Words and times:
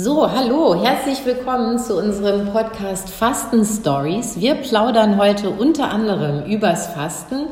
So, 0.00 0.30
hallo, 0.30 0.80
herzlich 0.80 1.26
willkommen 1.26 1.76
zu 1.76 1.98
unserem 1.98 2.52
Podcast 2.52 3.10
Fasten 3.10 3.64
Stories. 3.64 4.38
Wir 4.38 4.54
plaudern 4.54 5.18
heute 5.18 5.50
unter 5.50 5.90
anderem 5.90 6.44
übers 6.44 6.86
Fasten. 6.86 7.48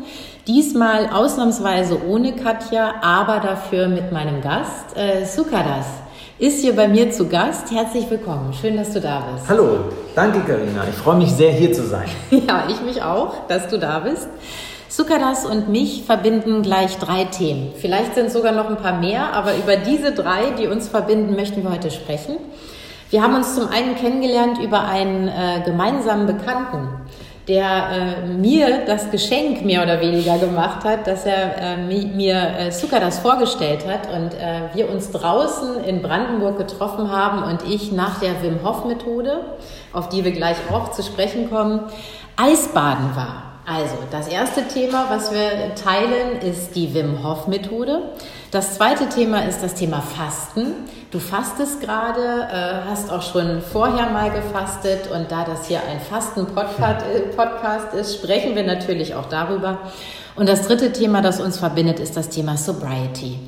Diesmal 0.46 1.08
ausnahmsweise 1.08 2.06
ohne 2.06 2.36
Katja, 2.36 3.02
aber 3.02 3.40
dafür 3.40 3.88
mit 3.88 4.12
meinem 4.12 4.42
Gast, 4.42 4.96
äh, 4.96 5.24
Sukadas. 5.24 5.86
Ist 6.38 6.60
hier 6.60 6.76
bei 6.76 6.86
mir 6.86 7.10
zu 7.10 7.26
Gast. 7.26 7.72
Herzlich 7.72 8.08
willkommen. 8.08 8.52
Schön, 8.52 8.76
dass 8.76 8.92
du 8.92 9.00
da 9.00 9.24
bist. 9.32 9.48
Hallo, 9.48 9.80
danke 10.14 10.38
Karina. 10.38 10.84
Ich 10.88 10.94
freue 10.94 11.16
mich 11.16 11.32
sehr, 11.32 11.50
hier 11.50 11.72
zu 11.72 11.82
sein. 11.82 12.06
ja, 12.30 12.68
ich 12.68 12.80
mich 12.80 13.02
auch, 13.02 13.48
dass 13.48 13.66
du 13.66 13.76
da 13.76 13.98
bist. 13.98 14.28
Sukadas 14.96 15.44
und 15.44 15.68
mich 15.68 16.04
verbinden 16.06 16.62
gleich 16.62 16.96
drei 16.96 17.24
Themen. 17.24 17.74
Vielleicht 17.76 18.14
sind 18.14 18.30
sogar 18.30 18.52
noch 18.52 18.70
ein 18.70 18.78
paar 18.78 18.98
mehr, 18.98 19.34
aber 19.34 19.54
über 19.54 19.76
diese 19.76 20.12
drei, 20.12 20.52
die 20.58 20.68
uns 20.68 20.88
verbinden, 20.88 21.36
möchten 21.36 21.62
wir 21.62 21.70
heute 21.70 21.90
sprechen. 21.90 22.38
Wir 23.10 23.22
haben 23.22 23.34
uns 23.34 23.54
zum 23.54 23.68
einen 23.68 23.94
kennengelernt 23.96 24.58
über 24.58 24.88
einen 24.88 25.28
äh, 25.28 25.60
gemeinsamen 25.66 26.26
Bekannten, 26.26 26.88
der 27.46 27.66
äh, 28.24 28.26
mir 28.26 28.86
das 28.86 29.10
Geschenk 29.10 29.66
mehr 29.66 29.82
oder 29.82 30.00
weniger 30.00 30.38
gemacht 30.38 30.82
hat, 30.84 31.06
dass 31.06 31.26
er 31.26 31.58
äh, 31.58 31.76
mir 31.76 32.54
äh, 32.58 32.72
Sukadas 32.72 33.18
vorgestellt 33.18 33.84
hat 33.86 34.10
und 34.10 34.32
äh, 34.32 34.74
wir 34.74 34.88
uns 34.88 35.10
draußen 35.10 35.84
in 35.84 36.00
Brandenburg 36.00 36.56
getroffen 36.56 37.12
haben 37.12 37.42
und 37.42 37.70
ich 37.70 37.92
nach 37.92 38.18
der 38.20 38.42
Wim 38.42 38.60
Hof 38.64 38.86
Methode, 38.86 39.42
auf 39.92 40.08
die 40.08 40.24
wir 40.24 40.32
gleich 40.32 40.56
auch 40.72 40.90
zu 40.92 41.02
sprechen 41.02 41.50
kommen, 41.50 41.80
Eisbaden 42.36 43.14
war. 43.14 43.55
Also, 43.68 43.96
das 44.12 44.28
erste 44.28 44.68
Thema, 44.68 45.06
was 45.10 45.32
wir 45.32 45.74
teilen, 45.74 46.40
ist 46.40 46.76
die 46.76 46.94
Wim 46.94 47.24
Hof 47.24 47.48
Methode. 47.48 48.00
Das 48.52 48.76
zweite 48.76 49.08
Thema 49.08 49.44
ist 49.44 49.60
das 49.60 49.74
Thema 49.74 50.00
Fasten. 50.00 50.72
Du 51.10 51.18
fastest 51.18 51.80
gerade, 51.80 52.46
äh, 52.48 52.88
hast 52.88 53.10
auch 53.10 53.22
schon 53.22 53.60
vorher 53.60 54.08
mal 54.10 54.30
gefastet 54.30 55.10
und 55.12 55.32
da 55.32 55.44
das 55.44 55.66
hier 55.66 55.80
ein 55.90 55.98
Fasten-Podcast 55.98 57.92
ist, 57.94 58.14
sprechen 58.14 58.54
wir 58.54 58.62
natürlich 58.62 59.16
auch 59.16 59.26
darüber. 59.26 59.78
Und 60.36 60.48
das 60.48 60.68
dritte 60.68 60.92
Thema, 60.92 61.20
das 61.20 61.40
uns 61.40 61.58
verbindet, 61.58 61.98
ist 61.98 62.16
das 62.16 62.28
Thema 62.28 62.56
Sobriety. 62.56 63.40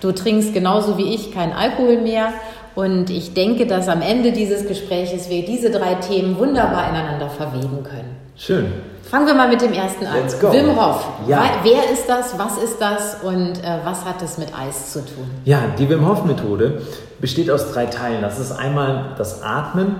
Du 0.00 0.12
trinkst 0.12 0.54
genauso 0.54 0.98
wie 0.98 1.14
ich 1.14 1.32
keinen 1.34 1.52
Alkohol 1.52 1.98
mehr 1.98 2.32
und 2.76 3.10
ich 3.10 3.34
denke, 3.34 3.66
dass 3.66 3.88
am 3.88 4.02
Ende 4.02 4.30
dieses 4.30 4.68
Gespräches 4.68 5.28
wir 5.28 5.44
diese 5.44 5.70
drei 5.70 5.96
Themen 5.96 6.38
wunderbar 6.38 6.90
ineinander 6.90 7.28
verweben 7.28 7.82
können. 7.82 8.16
Schön. 8.36 8.72
Fangen 9.10 9.26
wir 9.26 9.34
mal 9.34 9.48
mit 9.48 9.62
dem 9.62 9.72
ersten 9.72 10.04
an. 10.04 10.16
Let's 10.20 10.38
go. 10.38 10.52
Wim 10.52 10.76
Hof. 10.76 11.02
Ja. 11.26 11.42
Wer 11.62 11.90
ist 11.90 12.06
das? 12.08 12.38
Was 12.38 12.58
ist 12.58 12.78
das? 12.78 13.22
Und 13.22 13.64
äh, 13.64 13.78
was 13.82 14.04
hat 14.04 14.20
es 14.20 14.36
mit 14.36 14.48
Eis 14.54 14.92
zu 14.92 15.00
tun? 15.00 15.30
Ja, 15.46 15.62
die 15.78 15.88
Wim 15.88 16.06
Hof 16.06 16.24
Methode 16.24 16.82
besteht 17.18 17.50
aus 17.50 17.72
drei 17.72 17.86
Teilen. 17.86 18.20
Das 18.20 18.38
ist 18.38 18.52
einmal 18.52 19.14
das 19.16 19.42
Atmen, 19.42 19.96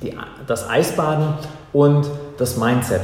die, 0.00 0.16
das 0.46 0.68
Eisbaden 0.70 1.34
und 1.72 2.08
das 2.38 2.56
Mindset. 2.56 3.00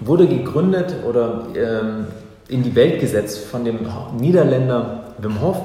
Wurde 0.00 0.26
gegründet 0.26 0.96
oder 1.08 1.46
ähm, 1.54 2.06
in 2.48 2.64
die 2.64 2.74
Welt 2.74 3.00
gesetzt 3.00 3.44
von 3.44 3.64
dem 3.64 3.86
Niederländer 4.18 5.04
Wim 5.18 5.40
Hof. 5.40 5.58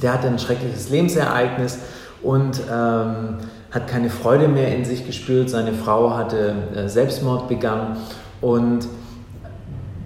Der 0.00 0.14
hatte 0.14 0.26
ein 0.28 0.38
schreckliches 0.38 0.88
Lebensereignis 0.88 1.78
und 2.22 2.60
ähm, 2.72 3.38
hat 3.70 3.86
keine 3.86 4.10
Freude 4.10 4.48
mehr 4.48 4.74
in 4.74 4.84
sich 4.84 5.06
gespürt. 5.06 5.50
Seine 5.50 5.72
Frau 5.72 6.16
hatte 6.16 6.54
äh, 6.74 6.88
Selbstmord 6.88 7.48
begangen 7.48 7.96
und 8.40 8.86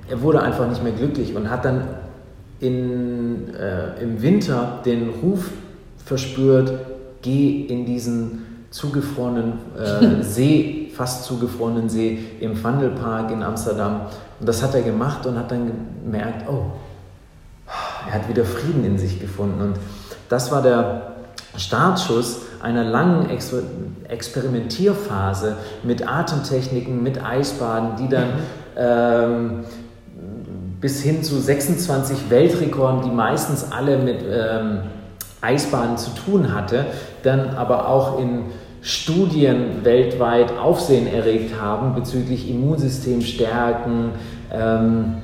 er 0.08 0.20
wurde 0.20 0.42
einfach 0.42 0.68
nicht 0.68 0.82
mehr 0.82 0.92
glücklich 0.92 1.34
und 1.34 1.50
hat 1.50 1.64
dann 1.64 1.84
in, 2.60 3.54
äh, 3.54 4.02
im 4.02 4.20
Winter 4.20 4.80
den 4.84 5.10
Ruf 5.22 5.50
verspürt, 6.04 6.72
geh 7.22 7.62
in 7.66 7.86
diesen 7.86 8.66
zugefrorenen 8.70 9.54
äh, 9.78 10.22
See, 10.22 10.90
fast 10.94 11.24
zugefrorenen 11.24 11.88
See 11.88 12.18
im 12.40 12.62
Vandelpark 12.62 13.30
in 13.30 13.42
Amsterdam. 13.42 14.02
Und 14.40 14.48
das 14.48 14.62
hat 14.62 14.74
er 14.74 14.82
gemacht 14.82 15.26
und 15.26 15.38
hat 15.38 15.50
dann 15.50 15.70
gemerkt, 16.04 16.48
oh, 16.48 16.72
er 18.06 18.14
hat 18.14 18.28
wieder 18.28 18.44
Frieden 18.44 18.84
in 18.84 18.98
sich 18.98 19.20
gefunden. 19.20 19.60
Und 19.60 19.76
das 20.28 20.50
war 20.52 20.60
der 20.60 21.14
Startschuss 21.56 22.42
einer 22.64 22.82
langen 22.82 23.30
Ex 23.30 23.54
Experimentierphase 24.08 25.56
mit 25.82 26.08
Atemtechniken, 26.08 27.02
mit 27.02 27.22
Eisbaden, 27.22 27.96
die 27.96 28.08
dann 28.08 28.28
ähm, 28.76 29.64
bis 30.80 31.02
hin 31.02 31.22
zu 31.22 31.38
26 31.38 32.30
Weltrekorden, 32.30 33.02
die 33.02 33.10
meistens 33.10 33.70
alle 33.70 33.98
mit 33.98 34.20
ähm, 34.22 34.80
Eisbaden 35.40 35.96
zu 35.96 36.10
tun 36.10 36.54
hatte, 36.54 36.86
dann 37.22 37.50
aber 37.50 37.88
auch 37.88 38.18
in 38.18 38.44
Studien 38.82 39.84
weltweit 39.84 40.56
Aufsehen 40.58 41.06
erregt 41.06 41.58
haben 41.60 41.94
bezüglich 41.94 42.50
Immunsystemstärken, 42.50 44.10
ähm, 44.52 45.14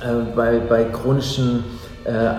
äh, 0.00 0.34
bei, 0.34 0.58
bei 0.58 0.84
chronischen 0.84 1.64
äh, 2.04 2.34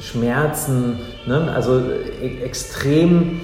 Schmerzen, 0.00 1.00
Ne? 1.26 1.52
Also 1.54 1.80
e 1.80 2.42
extrem, 2.44 3.40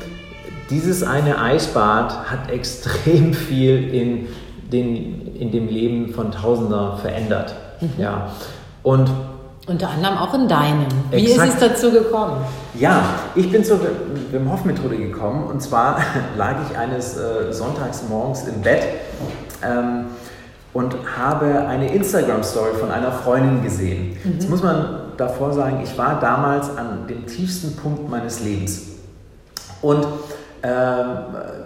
dieses 0.68 1.02
eine 1.02 1.40
Eisbad 1.40 2.30
hat 2.30 2.50
extrem 2.50 3.34
viel 3.48 3.92
in, 3.92 4.28
den, 4.72 5.34
in 5.34 5.50
dem 5.50 5.68
Leben 5.68 6.12
von 6.12 6.32
Tausender 6.32 6.98
verändert. 7.00 7.54
Mhm. 7.80 7.90
Ja. 7.98 8.30
Und 8.82 9.10
unter 9.66 9.90
anderem 9.90 10.18
auch 10.18 10.34
in 10.34 10.48
deinem. 10.48 10.86
Wie 11.10 11.30
Exakt. 11.30 11.48
ist 11.48 11.54
es 11.54 11.60
dazu 11.60 11.92
gekommen? 11.92 12.44
Ja, 12.74 13.02
ich 13.34 13.52
bin 13.52 13.62
zur 13.62 13.78
Wim 14.30 14.50
Hof 14.50 14.64
Methode 14.64 14.96
gekommen 14.96 15.44
und 15.44 15.62
zwar 15.62 16.00
lag 16.36 16.56
ich 16.68 16.76
eines 16.76 17.16
äh, 17.16 17.52
Sonntags 17.52 18.02
morgens 18.08 18.48
im 18.48 18.62
Bett 18.62 18.82
ähm, 19.62 20.06
und 20.72 20.96
habe 21.16 21.66
eine 21.68 21.92
Instagram 21.92 22.42
Story 22.42 22.74
von 22.80 22.90
einer 22.90 23.12
Freundin 23.12 23.62
gesehen. 23.62 24.16
Mhm. 24.24 24.32
Jetzt 24.32 24.50
muss 24.50 24.62
man 24.62 25.09
davor 25.20 25.52
sagen, 25.52 25.80
ich 25.82 25.96
war 25.98 26.18
damals 26.20 26.76
an 26.76 27.06
dem 27.08 27.26
tiefsten 27.26 27.76
Punkt 27.76 28.08
meines 28.08 28.40
Lebens. 28.40 28.82
Und 29.82 30.06
äh, 30.62 30.68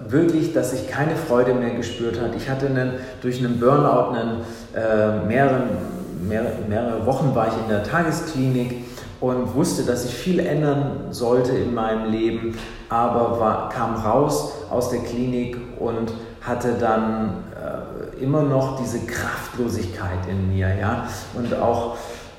wirklich, 0.09 0.53
dass 0.53 0.73
ich 0.73 0.89
keine 0.89 1.17
Freude 1.17 1.55
mehr 1.55 1.71
gespürt 1.71 2.21
habe. 2.21 2.35
Ich 2.37 2.49
hatte 2.49 2.67
einen, 2.67 2.93
durch 3.23 3.39
einen 3.39 3.59
Burnout, 3.59 4.13
einen, 4.13 4.41
äh, 4.75 5.27
mehrere, 5.27 5.63
mehrere, 6.23 6.53
mehrere 6.69 7.07
Wochen 7.07 7.35
war 7.35 7.49
ich 7.49 7.55
in 7.55 7.69
der 7.69 7.83
Tagesklinik 7.83 8.85
und 9.21 9.55
wusste, 9.55 9.85
dass 9.85 10.05
ich 10.05 10.15
viel 10.15 10.39
ändern 10.39 11.09
sollte 11.11 11.53
in 11.53 11.75
meinem 11.75 12.11
Leben, 12.11 12.57
aber 12.89 13.41
war, 13.41 13.69
kam 13.69 13.95
raus 13.97 14.53
aus 14.71 14.91
der 14.91 15.01
Klinik 15.01 15.57
und 15.79 16.13
hatte 16.41 16.75
dann 16.79 17.45
äh, 17.55 18.23
immer 18.23 18.43
noch 18.43 18.79
diese 18.81 19.01
Kraftlosigkeit 19.07 20.27
in 20.29 20.55
mir, 20.55 20.75
ja, 20.77 21.09
und 21.35 21.55
auch 21.55 21.97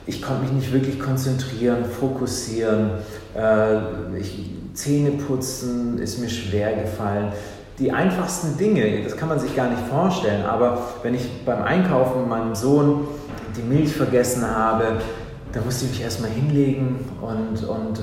ich 0.07 0.21
konnte 0.21 0.43
mich 0.43 0.51
nicht 0.51 0.73
wirklich 0.73 0.99
konzentrieren, 0.99 1.85
fokussieren. 1.85 2.91
Äh, 3.35 4.17
ich, 4.19 4.51
Zähne 4.73 5.11
putzen 5.11 5.97
ist 5.99 6.19
mir 6.19 6.29
schwer 6.29 6.75
gefallen. 6.75 7.31
Die 7.79 7.91
einfachsten 7.91 8.57
Dinge, 8.57 9.03
das 9.03 9.15
kann 9.17 9.29
man 9.29 9.39
sich 9.39 9.55
gar 9.55 9.69
nicht 9.69 9.81
vorstellen, 9.89 10.45
aber 10.45 10.79
wenn 11.01 11.13
ich 11.13 11.45
beim 11.45 11.63
Einkaufen 11.63 12.21
mit 12.21 12.29
meinem 12.29 12.55
Sohn 12.55 13.07
die 13.55 13.61
Milch 13.61 13.93
vergessen 13.93 14.45
habe, 14.45 14.97
dann 15.51 15.65
musste 15.65 15.85
ich 15.85 15.91
mich 15.91 16.01
erstmal 16.01 16.29
hinlegen 16.29 16.99
und, 17.21 17.63
und 17.67 17.99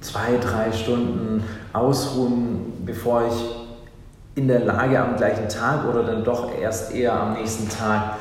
zwei, 0.00 0.36
drei 0.40 0.72
Stunden 0.72 1.42
ausruhen, 1.72 2.72
bevor 2.84 3.26
ich 3.26 4.40
in 4.40 4.48
der 4.48 4.60
Lage 4.60 5.00
am 5.00 5.16
gleichen 5.16 5.48
Tag 5.48 5.88
oder 5.88 6.04
dann 6.04 6.24
doch 6.24 6.52
erst 6.56 6.92
eher 6.94 7.12
am 7.12 7.34
nächsten 7.34 7.68
Tag 7.68 8.16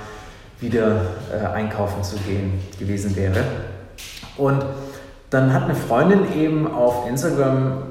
wieder 0.59 1.01
äh, 1.31 1.45
einkaufen 1.45 2.03
zu 2.03 2.15
gehen 2.17 2.59
gewesen 2.79 3.15
wäre. 3.15 3.43
Und 4.37 4.63
dann 5.29 5.53
hat 5.53 5.63
eine 5.63 5.75
Freundin 5.75 6.33
eben 6.35 6.71
auf 6.71 7.07
Instagram 7.07 7.83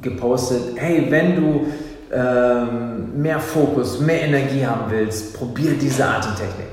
gepostet, 0.00 0.76
hey, 0.76 1.06
wenn 1.10 1.36
du 1.36 1.66
ähm, 2.12 3.20
mehr 3.20 3.40
Fokus, 3.40 4.00
mehr 4.00 4.22
Energie 4.22 4.66
haben 4.66 4.90
willst, 4.90 5.34
probier 5.34 5.74
diese 5.74 6.04
Atemtechnik. 6.04 6.66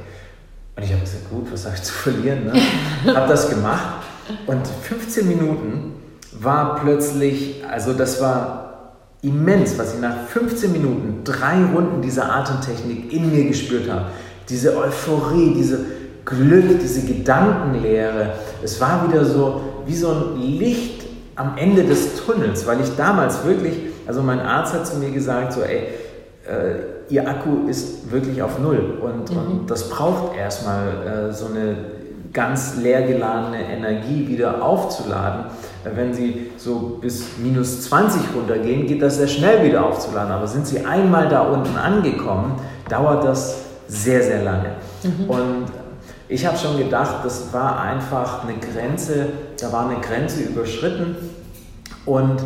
Und 0.76 0.84
ich 0.84 0.92
habe 0.92 1.02
gesagt, 1.02 1.30
gut, 1.30 1.52
was 1.52 1.66
habe 1.66 1.76
ich 1.76 1.84
zu 1.84 1.94
verlieren? 1.94 2.46
Ne? 2.46 2.54
habe 3.16 3.28
das 3.28 3.50
gemacht 3.50 4.04
und 4.46 4.66
15 4.68 5.28
Minuten 5.28 5.94
war 6.40 6.76
plötzlich, 6.76 7.64
also 7.70 7.94
das 7.94 8.22
war 8.22 8.94
immens, 9.22 9.78
was 9.78 9.96
ich 9.96 10.00
nach 10.00 10.28
15 10.28 10.72
Minuten 10.72 11.24
drei 11.24 11.64
Runden 11.74 12.02
dieser 12.02 12.32
Atemtechnik 12.32 13.12
in 13.12 13.32
mir 13.32 13.46
gespürt 13.46 13.90
habe 13.90 14.06
diese 14.50 14.78
Euphorie, 14.78 15.54
diese 15.56 15.80
Glück, 16.26 16.80
diese 16.82 17.06
Gedankenlehre. 17.06 18.34
Es 18.64 18.80
war 18.82 19.08
wieder 19.08 19.24
so 19.24 19.62
wie 19.86 19.96
so 19.96 20.10
ein 20.10 20.38
Licht 20.38 21.06
am 21.36 21.58
Ende 21.58 21.84
des 21.84 22.26
Tunnels, 22.26 22.66
weil 22.66 22.82
ich 22.82 22.96
damals 22.96 23.46
wirklich, 23.46 23.78
also 24.08 24.22
mein 24.22 24.40
Arzt 24.40 24.74
hat 24.74 24.88
zu 24.88 24.98
mir 24.98 25.12
gesagt, 25.12 25.54
so, 25.54 25.62
ey, 25.62 25.88
äh, 26.48 27.14
ihr 27.14 27.28
Akku 27.28 27.68
ist 27.68 28.12
wirklich 28.12 28.42
auf 28.42 28.60
Null 28.60 29.00
und, 29.02 29.32
mhm. 29.32 29.38
und 29.38 29.72
das 29.72 29.90
braucht 29.90 30.36
erstmal 30.36 31.30
äh, 31.30 31.34
so 31.34 31.46
eine 31.46 31.76
ganz 32.34 32.76
leer 32.78 33.04
geladene 33.04 33.64
Energie 33.64 34.28
wieder 34.28 34.64
aufzuladen. 34.64 35.46
Wenn 35.96 36.14
Sie 36.14 36.52
so 36.58 37.00
bis 37.02 37.38
minus 37.38 37.84
20 37.84 38.22
runtergehen, 38.36 38.86
geht 38.86 39.02
das 39.02 39.18
sehr 39.18 39.28
schnell 39.28 39.64
wieder 39.66 39.86
aufzuladen. 39.86 40.32
Aber 40.32 40.46
sind 40.48 40.68
Sie 40.68 40.86
einmal 40.86 41.30
da 41.30 41.42
unten 41.42 41.78
angekommen, 41.78 42.60
dauert 42.90 43.24
das 43.24 43.67
sehr, 43.88 44.24
sehr 44.24 44.44
lange. 44.44 44.72
Mhm. 45.04 45.30
Und 45.30 45.66
ich 46.30 46.46
habe 46.46 46.58
schon 46.58 46.78
gedacht, 46.78 47.18
das 47.24 47.54
war 47.54 47.80
einfach 47.80 48.44
eine 48.44 48.58
Grenze, 48.58 49.28
da 49.60 49.72
war 49.72 49.90
eine 49.90 50.02
Grenze 50.02 50.44
überschritten 50.44 51.16
und 52.06 52.42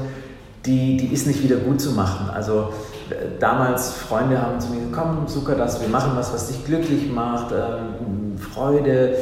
die, 0.66 0.98
die 0.98 1.08
ist 1.08 1.26
nicht 1.26 1.44
wieder 1.44 1.56
gut 1.56 1.82
zu 1.82 1.92
machen. 1.92 2.30
Also 2.30 2.70
äh, 3.10 3.40
damals 3.40 3.92
Freunde 3.92 4.40
haben 4.40 4.60
zu 4.60 4.70
mir 4.70 4.82
komm 4.92 5.28
Zucker, 5.28 5.56
das, 5.56 5.82
wir 5.82 5.88
machen 5.88 6.12
was, 6.16 6.34
was 6.34 6.48
dich 6.48 6.64
glücklich 6.66 7.12
macht, 7.12 7.52
ähm, 7.52 8.38
Freude, 8.38 9.16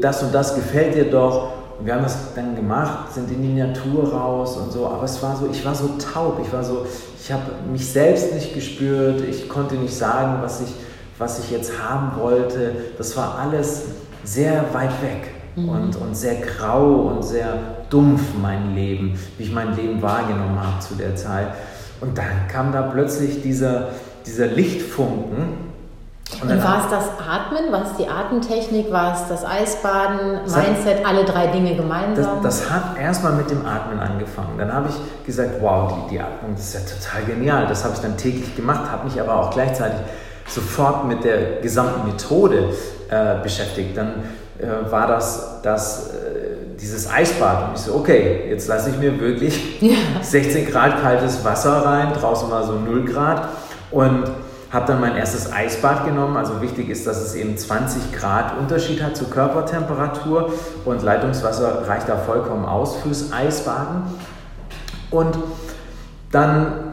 das 0.00 0.22
und 0.22 0.34
das 0.34 0.54
gefällt 0.54 0.94
dir 0.94 1.10
doch. 1.10 1.52
Und 1.78 1.86
wir 1.86 1.94
haben 1.94 2.02
das 2.02 2.34
dann 2.34 2.56
gemacht, 2.56 3.12
sind 3.12 3.30
in 3.30 3.42
die 3.42 3.60
Natur 3.60 4.10
raus 4.10 4.56
und 4.56 4.72
so. 4.72 4.86
Aber 4.86 5.04
es 5.04 5.22
war 5.22 5.36
so, 5.36 5.48
ich 5.50 5.64
war 5.64 5.74
so 5.74 5.90
taub, 5.98 6.40
ich 6.42 6.50
war 6.52 6.64
so, 6.64 6.86
ich 7.20 7.30
habe 7.30 7.42
mich 7.70 7.86
selbst 7.86 8.32
nicht 8.32 8.54
gespürt, 8.54 9.22
ich 9.28 9.48
konnte 9.48 9.74
nicht 9.74 9.94
sagen, 9.94 10.38
was 10.40 10.62
ich, 10.62 10.72
was 11.18 11.38
ich 11.38 11.50
jetzt 11.50 11.72
haben 11.82 12.20
wollte. 12.20 12.72
Das 12.98 13.16
war 13.16 13.38
alles 13.38 13.84
sehr 14.24 14.64
weit 14.72 15.02
weg 15.02 15.30
mhm. 15.56 15.68
und, 15.68 15.96
und 15.96 16.16
sehr 16.16 16.36
grau 16.36 17.12
und 17.12 17.22
sehr 17.22 17.58
dumpf, 17.90 18.22
mein 18.40 18.74
Leben, 18.74 19.18
wie 19.38 19.44
ich 19.44 19.52
mein 19.52 19.74
Leben 19.76 20.02
wahrgenommen 20.02 20.60
habe 20.60 20.80
zu 20.80 20.94
der 20.94 21.16
Zeit. 21.16 21.48
Und 22.00 22.18
dann 22.18 22.48
kam 22.48 22.72
da 22.72 22.82
plötzlich 22.82 23.42
dieser, 23.42 23.88
dieser 24.26 24.46
Lichtfunken. 24.46 25.66
Und, 26.42 26.50
und 26.50 26.64
war 26.64 26.84
es 26.84 26.90
das 26.90 27.04
Atmen, 27.20 27.70
war 27.70 27.84
es 27.84 27.96
die 27.96 28.08
Atemtechnik, 28.08 28.90
war 28.90 29.14
es 29.14 29.28
das 29.28 29.44
Eisbaden, 29.44 30.40
Mindset, 30.42 30.98
hat, 30.98 31.06
alle 31.06 31.24
drei 31.24 31.46
Dinge 31.46 31.76
gemeinsam? 31.76 32.42
Das, 32.42 32.62
das 32.62 32.70
hat 32.70 32.98
erstmal 32.98 33.32
mit 33.34 33.48
dem 33.48 33.64
Atmen 33.64 34.00
angefangen. 34.00 34.58
Dann 34.58 34.72
habe 34.72 34.88
ich 34.88 35.24
gesagt, 35.24 35.52
wow, 35.60 35.92
die, 35.92 36.14
die 36.14 36.20
Atmung, 36.20 36.56
das 36.56 36.74
ist 36.74 36.74
ja 36.74 36.80
total 36.80 37.24
genial. 37.32 37.66
Das 37.68 37.84
habe 37.84 37.94
ich 37.94 38.00
dann 38.00 38.16
täglich 38.16 38.56
gemacht, 38.56 38.90
habe 38.90 39.04
mich 39.04 39.20
aber 39.20 39.40
auch 39.40 39.52
gleichzeitig 39.52 40.00
sofort 40.48 41.06
mit 41.06 41.24
der 41.24 41.60
gesamten 41.60 42.06
Methode 42.06 42.70
äh, 43.08 43.42
beschäftigt. 43.42 43.96
Dann 43.96 44.24
äh, 44.58 44.90
war 44.90 45.06
das, 45.06 45.60
das 45.62 46.08
äh, 46.08 46.56
dieses 46.80 47.10
Eisbad 47.10 47.68
und 47.68 47.74
ich 47.76 47.82
so, 47.82 47.94
okay, 47.94 48.48
jetzt 48.48 48.68
lasse 48.68 48.90
ich 48.90 48.98
mir 48.98 49.18
wirklich 49.20 49.80
ja. 49.80 49.96
16 50.22 50.66
Grad 50.66 51.00
kaltes 51.02 51.44
Wasser 51.44 51.84
rein, 51.84 52.12
draußen 52.12 52.50
war 52.50 52.64
so 52.64 52.72
0 52.72 53.04
Grad 53.04 53.48
und 53.90 54.24
habe 54.70 54.86
dann 54.86 55.00
mein 55.00 55.16
erstes 55.16 55.52
Eisbad 55.52 56.04
genommen. 56.04 56.36
Also 56.36 56.60
wichtig 56.60 56.88
ist, 56.88 57.06
dass 57.06 57.20
es 57.20 57.34
eben 57.34 57.56
20 57.56 58.12
Grad 58.12 58.58
Unterschied 58.58 59.02
hat 59.02 59.16
zur 59.16 59.30
Körpertemperatur 59.30 60.52
und 60.84 61.02
Leitungswasser 61.02 61.88
reicht 61.88 62.08
da 62.08 62.16
vollkommen 62.16 62.64
aus 62.64 62.96
fürs 62.96 63.32
Eisbaden. 63.32 64.02
Und 65.10 65.38
dann 66.32 66.85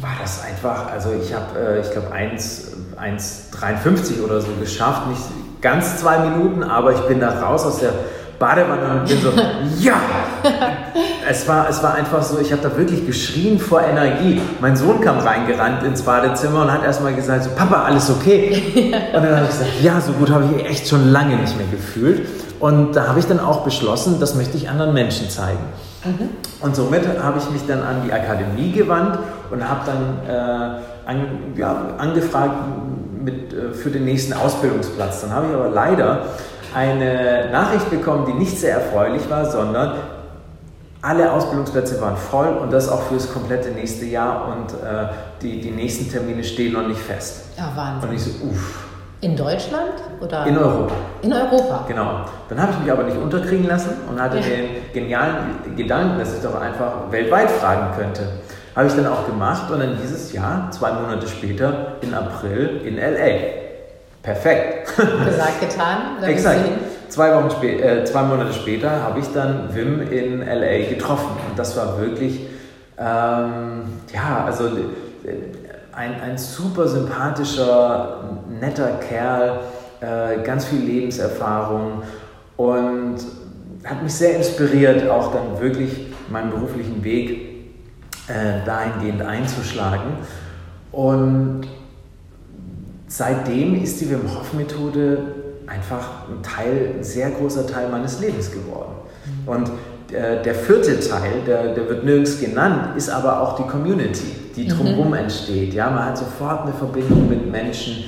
war 0.00 0.16
das 0.20 0.42
einfach, 0.42 0.90
also 0.90 1.12
ich 1.12 1.34
habe, 1.34 1.58
äh, 1.58 1.80
ich 1.80 1.90
glaube, 1.90 2.12
1,53 2.12 4.22
oder 4.24 4.40
so 4.40 4.52
geschafft. 4.60 5.08
Nicht 5.08 5.20
ganz 5.60 5.98
zwei 5.98 6.18
Minuten, 6.18 6.62
aber 6.62 6.92
ich 6.92 7.00
bin 7.02 7.20
da 7.20 7.40
raus 7.40 7.64
aus 7.64 7.80
der 7.80 7.92
Badewanne 8.38 9.00
und 9.00 9.08
bin 9.08 9.18
so, 9.20 9.30
ja! 9.80 9.94
Es 11.28 11.48
war, 11.48 11.68
es 11.68 11.82
war 11.82 11.94
einfach 11.94 12.22
so, 12.22 12.38
ich 12.38 12.52
habe 12.52 12.62
da 12.62 12.76
wirklich 12.76 13.06
geschrien 13.06 13.58
vor 13.58 13.82
Energie. 13.82 14.40
Mein 14.60 14.76
Sohn 14.76 15.00
kam 15.00 15.18
reingerannt 15.18 15.82
ins 15.82 16.02
Badezimmer 16.02 16.62
und 16.62 16.72
hat 16.72 16.84
erstmal 16.84 17.14
gesagt, 17.14 17.44
so, 17.44 17.50
Papa, 17.50 17.84
alles 17.84 18.10
okay? 18.10 18.92
Und 19.14 19.24
dann 19.24 19.36
habe 19.36 19.44
ich 19.44 19.50
gesagt, 19.50 19.70
ja, 19.82 20.00
so 20.00 20.12
gut 20.12 20.30
habe 20.30 20.44
ich 20.56 20.66
echt 20.66 20.88
schon 20.88 21.10
lange 21.10 21.36
nicht 21.36 21.56
mehr 21.56 21.66
gefühlt. 21.70 22.26
Und 22.60 22.94
da 22.94 23.08
habe 23.08 23.18
ich 23.18 23.26
dann 23.26 23.40
auch 23.40 23.64
beschlossen, 23.64 24.20
das 24.20 24.34
möchte 24.34 24.56
ich 24.56 24.68
anderen 24.68 24.92
Menschen 24.92 25.30
zeigen. 25.30 25.58
Mhm. 26.04 26.30
Und 26.60 26.76
somit 26.76 27.02
habe 27.22 27.38
ich 27.38 27.50
mich 27.50 27.66
dann 27.66 27.82
an 27.82 28.02
die 28.06 28.12
Akademie 28.12 28.72
gewandt 28.72 29.18
und 29.50 29.68
habe 29.68 29.80
dann 29.86 30.28
äh, 30.28 31.10
an, 31.10 31.26
ja, 31.56 31.94
angefragt 31.98 32.54
mit, 33.22 33.52
äh, 33.52 33.72
für 33.72 33.90
den 33.90 34.04
nächsten 34.04 34.32
Ausbildungsplatz. 34.34 35.22
Dann 35.22 35.30
habe 35.32 35.46
ich 35.48 35.54
aber 35.54 35.68
leider 35.68 36.26
eine 36.74 37.50
Nachricht 37.50 37.90
bekommen, 37.90 38.26
die 38.26 38.34
nicht 38.34 38.58
sehr 38.58 38.74
erfreulich 38.74 39.28
war, 39.30 39.50
sondern 39.50 39.94
alle 41.04 41.30
Ausbildungsplätze 41.30 42.00
waren 42.00 42.16
voll 42.16 42.48
und 42.48 42.72
das 42.72 42.88
auch 42.88 43.02
für 43.02 43.14
das 43.14 43.30
komplette 43.32 43.70
nächste 43.70 44.06
Jahr 44.06 44.48
und 44.48 44.72
äh, 44.72 45.06
die, 45.42 45.60
die 45.60 45.70
nächsten 45.70 46.10
Termine 46.10 46.42
stehen 46.42 46.72
noch 46.72 46.86
nicht 46.86 47.00
fest. 47.00 47.44
Ja, 47.58 47.70
Wahnsinn. 47.74 48.08
Und 48.08 48.16
ich 48.16 48.22
so, 48.22 48.30
uff. 48.46 48.84
In 49.20 49.36
Deutschland 49.36 49.92
oder? 50.20 50.46
In 50.46 50.56
Europa. 50.56 50.94
In 51.22 51.32
Europa. 51.32 51.84
Genau. 51.88 52.24
Dann 52.48 52.60
habe 52.60 52.72
ich 52.72 52.78
mich 52.80 52.92
aber 52.92 53.04
nicht 53.04 53.16
unterkriegen 53.16 53.66
lassen 53.66 53.92
und 54.08 54.20
hatte 54.20 54.36
ja. 54.38 54.42
den 54.42 54.92
genialen 54.92 55.76
Gedanken, 55.76 56.18
dass 56.18 56.34
ich 56.36 56.42
doch 56.42 56.60
einfach 56.60 57.10
weltweit 57.10 57.50
fragen 57.50 57.96
könnte. 57.96 58.22
Habe 58.74 58.88
ich 58.88 58.94
dann 58.94 59.06
auch 59.06 59.26
gemacht 59.26 59.70
und 59.70 59.80
dann 59.80 59.96
dieses 60.02 60.32
Jahr, 60.32 60.70
zwei 60.70 60.92
Monate 60.92 61.28
später, 61.28 61.96
in 62.00 62.12
April 62.12 62.80
in 62.84 62.96
LA. 62.96 63.63
Perfekt. 64.24 64.96
Gesagt, 64.96 65.60
getan. 65.60 66.22
Exakt. 66.22 66.60
Zwei, 67.10 67.34
Wochen 67.36 67.50
spä 67.50 67.78
äh, 67.78 68.04
zwei 68.04 68.22
Monate 68.22 68.54
später 68.54 69.02
habe 69.02 69.20
ich 69.20 69.26
dann 69.32 69.72
Wim 69.74 70.00
in 70.10 70.40
LA 70.40 70.88
getroffen 70.88 71.36
und 71.48 71.58
das 71.58 71.76
war 71.76 72.00
wirklich, 72.00 72.40
ähm, 72.98 73.82
ja, 74.12 74.44
also 74.46 74.64
ein, 75.92 76.20
ein 76.20 76.38
super 76.38 76.88
sympathischer, 76.88 78.24
netter 78.48 78.92
Kerl, 79.08 79.60
äh, 80.00 80.42
ganz 80.42 80.64
viel 80.64 80.80
Lebenserfahrung 80.80 82.02
und 82.56 83.16
hat 83.84 84.02
mich 84.02 84.14
sehr 84.14 84.36
inspiriert, 84.36 85.08
auch 85.08 85.32
dann 85.32 85.60
wirklich 85.60 86.06
meinen 86.30 86.50
beruflichen 86.50 87.04
Weg 87.04 87.30
äh, 88.28 88.64
dahingehend 88.64 89.20
einzuschlagen. 89.20 90.14
Und 90.90 91.68
seitdem 93.08 93.82
ist 93.82 94.00
die 94.00 94.10
Wim 94.10 94.22
Hof 94.34 94.52
Methode 94.54 95.18
einfach 95.66 96.28
ein 96.28 96.42
Teil, 96.42 96.96
ein 96.98 97.04
sehr 97.04 97.30
großer 97.30 97.66
Teil 97.66 97.88
meines 97.88 98.20
Lebens 98.20 98.50
geworden. 98.50 98.94
Mhm. 99.24 99.48
Und 99.48 99.70
äh, 100.12 100.42
der 100.42 100.54
vierte 100.54 100.98
Teil, 101.00 101.40
der, 101.46 101.74
der 101.74 101.88
wird 101.88 102.04
nirgends 102.04 102.38
genannt, 102.38 102.96
ist 102.96 103.08
aber 103.08 103.40
auch 103.40 103.56
die 103.56 103.64
Community, 103.64 104.36
die 104.56 104.64
mhm. 104.64 104.68
drumherum 104.68 105.08
mhm. 105.08 105.14
entsteht. 105.14 105.74
Ja, 105.74 105.90
man 105.90 106.04
hat 106.06 106.18
sofort 106.18 106.62
eine 106.62 106.72
Verbindung 106.72 107.28
mit 107.28 107.50
Menschen, 107.50 108.04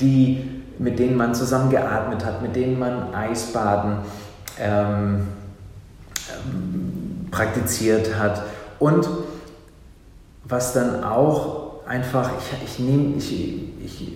die, 0.00 0.62
mit 0.78 0.98
denen 0.98 1.16
man 1.16 1.34
zusammen 1.34 1.70
geatmet 1.70 2.24
hat, 2.24 2.42
mit 2.42 2.54
denen 2.54 2.78
man 2.78 3.14
Eisbaden 3.14 3.98
ähm, 4.60 5.28
ähm, 6.30 7.26
praktiziert 7.30 8.18
hat. 8.18 8.42
Und 8.78 9.08
was 10.44 10.72
dann 10.72 11.02
auch 11.02 11.86
einfach, 11.86 12.30
ich, 12.38 12.68
ich 12.68 12.78
nehme, 12.78 13.16
ich, 13.16 13.32
ich, 13.84 14.12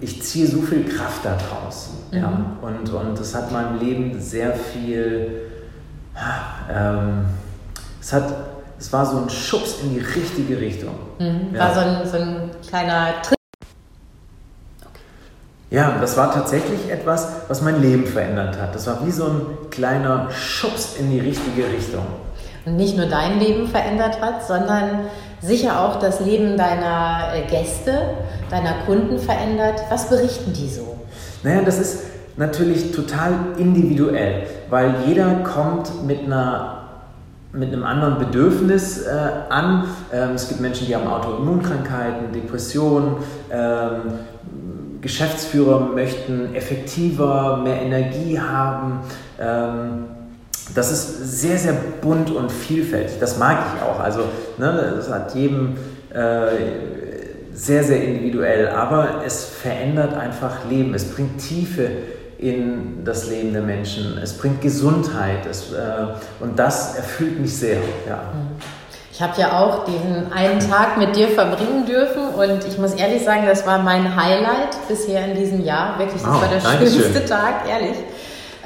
ich 0.00 0.22
ziehe 0.22 0.46
so 0.46 0.62
viel 0.62 0.84
Kraft 0.84 1.24
daraus. 1.24 1.90
Mhm. 2.10 2.18
Ja? 2.18 2.56
Und, 2.62 2.92
und 2.92 3.18
das 3.18 3.34
hat 3.34 3.52
meinem 3.52 3.78
Leben 3.78 4.20
sehr 4.20 4.54
viel 4.54 5.46
ähm, 6.70 7.26
es, 8.00 8.12
hat, 8.12 8.24
es 8.78 8.92
war 8.92 9.06
so 9.06 9.18
ein 9.18 9.30
Schubs 9.30 9.76
in 9.82 9.94
die 9.94 10.00
richtige 10.00 10.60
Richtung. 10.60 10.94
Mhm. 11.18 11.54
Ja. 11.54 11.60
War 11.60 11.74
so 11.74 11.80
ein, 11.80 12.06
so 12.06 12.16
ein 12.16 12.50
kleiner 12.66 13.22
Tritt. 13.22 13.36
Ja, 15.70 15.98
das 16.00 16.16
war 16.16 16.32
tatsächlich 16.32 16.90
etwas, 16.90 17.28
was 17.48 17.60
mein 17.60 17.82
Leben 17.82 18.06
verändert 18.06 18.58
hat. 18.60 18.74
Das 18.74 18.86
war 18.86 19.04
wie 19.04 19.10
so 19.10 19.24
ein 19.24 19.70
kleiner 19.70 20.30
Schubs 20.30 20.96
in 20.96 21.10
die 21.10 21.20
richtige 21.20 21.64
Richtung. 21.64 22.06
Und 22.64 22.76
nicht 22.76 22.96
nur 22.96 23.06
dein 23.06 23.38
Leben 23.40 23.66
verändert 23.66 24.20
hat, 24.20 24.46
sondern 24.46 25.06
sicher 25.46 25.80
auch 25.80 25.98
das 25.98 26.20
Leben 26.20 26.56
deiner 26.56 27.32
äh, 27.34 27.48
Gäste, 27.48 28.14
deiner 28.50 28.74
Kunden 28.86 29.18
verändert. 29.18 29.80
Was 29.90 30.08
berichten 30.08 30.52
die 30.52 30.68
so? 30.68 30.96
Naja, 31.42 31.62
das 31.62 31.78
ist, 31.78 32.00
natürlich 32.36 32.92
total 32.92 33.32
individuell, 33.58 34.42
weil 34.70 34.94
jeder 35.06 35.36
kommt 35.36 36.06
mit 36.06 36.24
einer 36.24 36.72
mit 37.52 37.72
einem 37.72 37.84
anderen 37.84 38.18
Bedürfnis 38.18 39.06
äh, 39.06 39.10
an. 39.48 39.84
Ähm, 40.12 40.32
es 40.34 40.46
gibt 40.48 40.60
Menschen, 40.60 40.86
die 40.86 40.94
haben 40.94 41.06
Autoimmunkrankheiten, 41.06 42.30
Depressionen, 42.30 43.16
ähm, 43.50 44.18
Geschäftsführer 45.00 45.80
möchten 45.80 46.54
effektiver, 46.54 47.62
mehr 47.64 47.80
Energie 47.80 48.38
haben. 48.38 49.00
Ähm, 49.40 50.04
das 50.74 50.90
ist 50.90 51.40
sehr, 51.40 51.58
sehr 51.58 51.74
bunt 52.00 52.30
und 52.30 52.50
vielfältig. 52.50 53.18
Das 53.20 53.38
mag 53.38 53.58
ich 53.74 53.82
auch. 53.82 54.00
Also, 54.00 54.20
ne, 54.58 54.94
das 54.96 55.10
hat 55.10 55.34
jedem 55.34 55.76
äh, 56.12 56.46
sehr, 57.52 57.84
sehr 57.84 58.02
individuell, 58.02 58.68
aber 58.68 59.22
es 59.24 59.44
verändert 59.44 60.14
einfach 60.14 60.64
Leben. 60.68 60.94
Es 60.94 61.04
bringt 61.04 61.38
Tiefe 61.38 61.90
in 62.38 63.04
das 63.04 63.28
Leben 63.28 63.52
der 63.52 63.62
Menschen. 63.62 64.18
Es 64.22 64.36
bringt 64.36 64.60
Gesundheit 64.60 65.46
es, 65.48 65.72
äh, 65.72 66.06
und 66.40 66.58
das 66.58 66.96
erfüllt 66.96 67.40
mich 67.40 67.56
sehr. 67.56 67.78
Ja. 68.06 68.20
Ich 69.10 69.22
habe 69.22 69.40
ja 69.40 69.58
auch 69.58 69.86
diesen 69.86 70.30
einen 70.30 70.60
Tag 70.60 70.98
mit 70.98 71.16
dir 71.16 71.28
verbringen 71.28 71.86
dürfen 71.86 72.34
und 72.34 72.66
ich 72.66 72.76
muss 72.76 72.92
ehrlich 72.92 73.24
sagen, 73.24 73.46
das 73.46 73.66
war 73.66 73.78
mein 73.78 74.14
Highlight 74.14 74.76
bisher 74.88 75.24
in 75.24 75.34
diesem 75.34 75.64
Jahr. 75.64 75.98
Wirklich, 75.98 76.20
das 76.20 76.30
oh, 76.30 76.42
war 76.42 76.48
der 76.48 76.60
schönste 76.60 77.20
schön. 77.20 77.26
Tag, 77.26 77.66
ehrlich. 77.66 77.96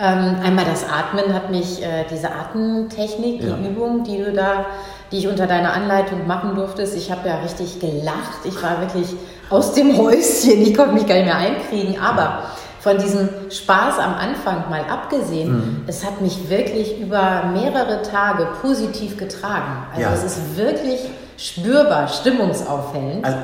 Ähm, 0.02 0.36
einmal 0.42 0.64
das 0.64 0.84
Atmen 0.84 1.34
hat 1.34 1.50
mich, 1.50 1.82
äh, 1.82 2.04
diese 2.10 2.30
Atemtechnik, 2.32 3.40
die 3.40 3.48
ja. 3.48 3.58
Übung, 3.58 4.02
die 4.02 4.18
du 4.18 4.32
da, 4.32 4.64
die 5.12 5.18
ich 5.18 5.28
unter 5.28 5.46
deiner 5.46 5.74
Anleitung 5.74 6.26
machen 6.26 6.54
durftest, 6.54 6.96
ich 6.96 7.10
habe 7.10 7.28
ja 7.28 7.40
richtig 7.40 7.80
gelacht. 7.80 8.44
Ich 8.44 8.62
war 8.62 8.80
wirklich 8.80 9.14
aus 9.50 9.74
dem 9.74 9.98
Häuschen, 9.98 10.62
ich 10.62 10.74
konnte 10.74 10.94
mich 10.94 11.06
gar 11.06 11.16
nicht 11.16 11.26
mehr 11.26 11.36
einkriegen, 11.36 12.00
aber 12.00 12.44
von 12.80 12.96
diesem 12.96 13.28
Spaß 13.50 13.98
am 13.98 14.14
Anfang 14.14 14.70
mal 14.70 14.80
abgesehen, 14.90 15.52
mhm. 15.52 15.84
es 15.86 16.02
hat 16.04 16.22
mich 16.22 16.48
wirklich 16.48 16.98
über 16.98 17.50
mehrere 17.52 18.00
Tage 18.00 18.48
positiv 18.62 19.18
getragen. 19.18 19.84
Also 19.90 20.00
ja. 20.00 20.14
es 20.14 20.24
ist 20.24 20.56
wirklich 20.56 21.00
spürbar, 21.36 22.08
stimmungsauffällend. 22.08 23.22
Also 23.22 23.38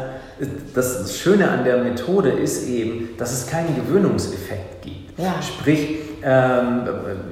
das 0.74 1.18
Schöne 1.18 1.50
an 1.50 1.64
der 1.64 1.78
Methode 1.78 2.30
ist 2.30 2.66
eben, 2.66 3.10
dass 3.18 3.32
es 3.32 3.46
keinen 3.46 3.74
Gewöhnungseffekt 3.76 4.82
gibt. 4.82 5.18
Ja. 5.18 5.34
Sprich, 5.42 5.98
ähm, 6.28 6.82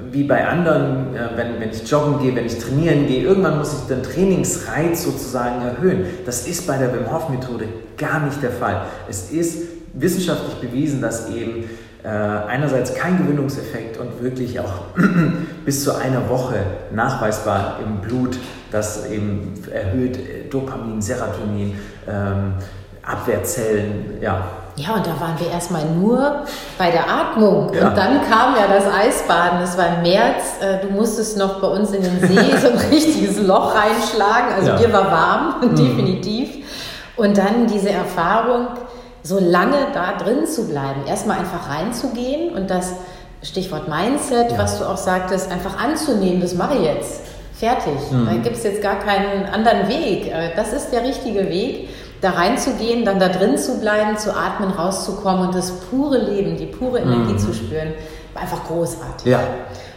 wie 0.09 0.23
bei 0.23 0.47
anderen, 0.47 1.13
äh, 1.13 1.35
wenn, 1.35 1.59
wenn 1.59 1.69
ich 1.69 1.85
joggen 1.91 2.17
gehe, 2.19 2.33
wenn 2.33 2.45
ich 2.45 2.57
trainieren 2.57 3.07
gehe, 3.07 3.23
irgendwann 3.23 3.57
muss 3.57 3.73
ich 3.73 3.87
den 3.89 4.01
Trainingsreiz 4.01 5.03
sozusagen 5.03 5.61
erhöhen. 5.61 6.05
Das 6.25 6.47
ist 6.47 6.65
bei 6.65 6.77
der 6.77 6.93
Wim 6.93 7.11
Hof 7.11 7.27
Methode 7.27 7.67
gar 7.97 8.23
nicht 8.23 8.41
der 8.41 8.51
Fall. 8.51 8.85
Es 9.09 9.31
ist 9.31 9.63
wissenschaftlich 9.93 10.55
bewiesen, 10.61 11.01
dass 11.01 11.29
eben 11.29 11.65
äh, 12.03 12.07
einerseits 12.07 12.95
kein 12.95 13.17
Gewöhnungseffekt 13.17 13.97
und 13.97 14.23
wirklich 14.23 14.61
auch 14.61 14.83
bis 15.65 15.83
zu 15.83 15.93
einer 15.93 16.29
Woche 16.29 16.55
nachweisbar 16.93 17.79
im 17.85 17.97
Blut, 17.97 18.37
das 18.71 19.09
eben 19.09 19.55
erhöht 19.73 20.53
Dopamin, 20.53 21.01
Serotonin, 21.01 21.73
ähm, 22.07 22.53
Abwehrzellen, 23.03 24.21
ja. 24.21 24.47
Ja, 24.77 24.95
und 24.95 25.07
da 25.07 25.19
waren 25.19 25.39
wir 25.39 25.49
erstmal 25.49 25.85
nur 25.85 26.43
bei 26.77 26.91
der 26.91 27.09
Atmung. 27.09 27.73
Ja. 27.73 27.87
Und 27.87 27.97
dann 27.97 28.21
kam 28.29 28.55
ja 28.55 28.67
das 28.67 28.85
Eisbaden. 28.85 29.59
Das 29.59 29.77
war 29.77 29.87
im 29.95 30.01
März. 30.01 30.57
Äh, 30.59 30.85
du 30.85 30.91
musstest 30.91 31.37
noch 31.37 31.61
bei 31.61 31.67
uns 31.67 31.91
in 31.91 32.03
den 32.03 32.19
See 32.19 32.57
so 32.61 32.69
ein 32.69 32.77
richtiges 32.91 33.39
Loch 33.39 33.73
reinschlagen. 33.73 34.53
Also 34.53 34.71
ja. 34.71 34.75
dir 34.77 34.91
war 34.91 35.11
warm, 35.11 35.55
mhm. 35.61 35.75
definitiv. 35.77 36.65
Und 37.15 37.37
dann 37.37 37.67
diese 37.67 37.89
Erfahrung, 37.89 38.67
so 39.23 39.39
lange 39.39 39.77
da 39.93 40.17
drin 40.17 40.45
zu 40.45 40.67
bleiben. 40.67 41.05
Erstmal 41.07 41.39
einfach 41.39 41.69
reinzugehen 41.69 42.53
und 42.53 42.69
das 42.69 42.93
Stichwort 43.41 43.87
Mindset, 43.87 44.51
ja. 44.51 44.57
was 44.57 44.77
du 44.77 44.85
auch 44.85 44.97
sagtest, 44.97 45.51
einfach 45.51 45.81
anzunehmen, 45.81 46.41
das 46.41 46.53
mache 46.53 46.75
ich 46.75 46.83
jetzt. 46.83 47.21
Fertig. 47.53 47.93
Mhm. 48.11 48.25
Da 48.25 48.33
gibt 48.33 48.57
es 48.57 48.63
jetzt 48.63 48.81
gar 48.81 48.99
keinen 48.99 49.45
anderen 49.45 49.87
Weg. 49.87 50.27
Äh, 50.27 50.53
das 50.57 50.73
ist 50.73 50.89
der 50.89 51.03
richtige 51.03 51.47
Weg 51.49 51.87
da 52.21 52.31
reinzugehen, 52.31 53.05
dann 53.05 53.19
da 53.19 53.29
drin 53.29 53.57
zu 53.57 53.79
bleiben, 53.79 54.17
zu 54.17 54.35
atmen, 54.35 54.71
rauszukommen 54.71 55.47
und 55.47 55.55
das 55.55 55.71
pure 55.89 56.17
Leben, 56.17 56.57
die 56.57 56.65
pure 56.65 56.99
Energie 56.99 57.33
mhm. 57.33 57.39
zu 57.39 57.53
spüren, 57.53 57.93
war 58.33 58.43
einfach 58.43 58.63
großartig. 58.65 59.25
Ja. 59.25 59.41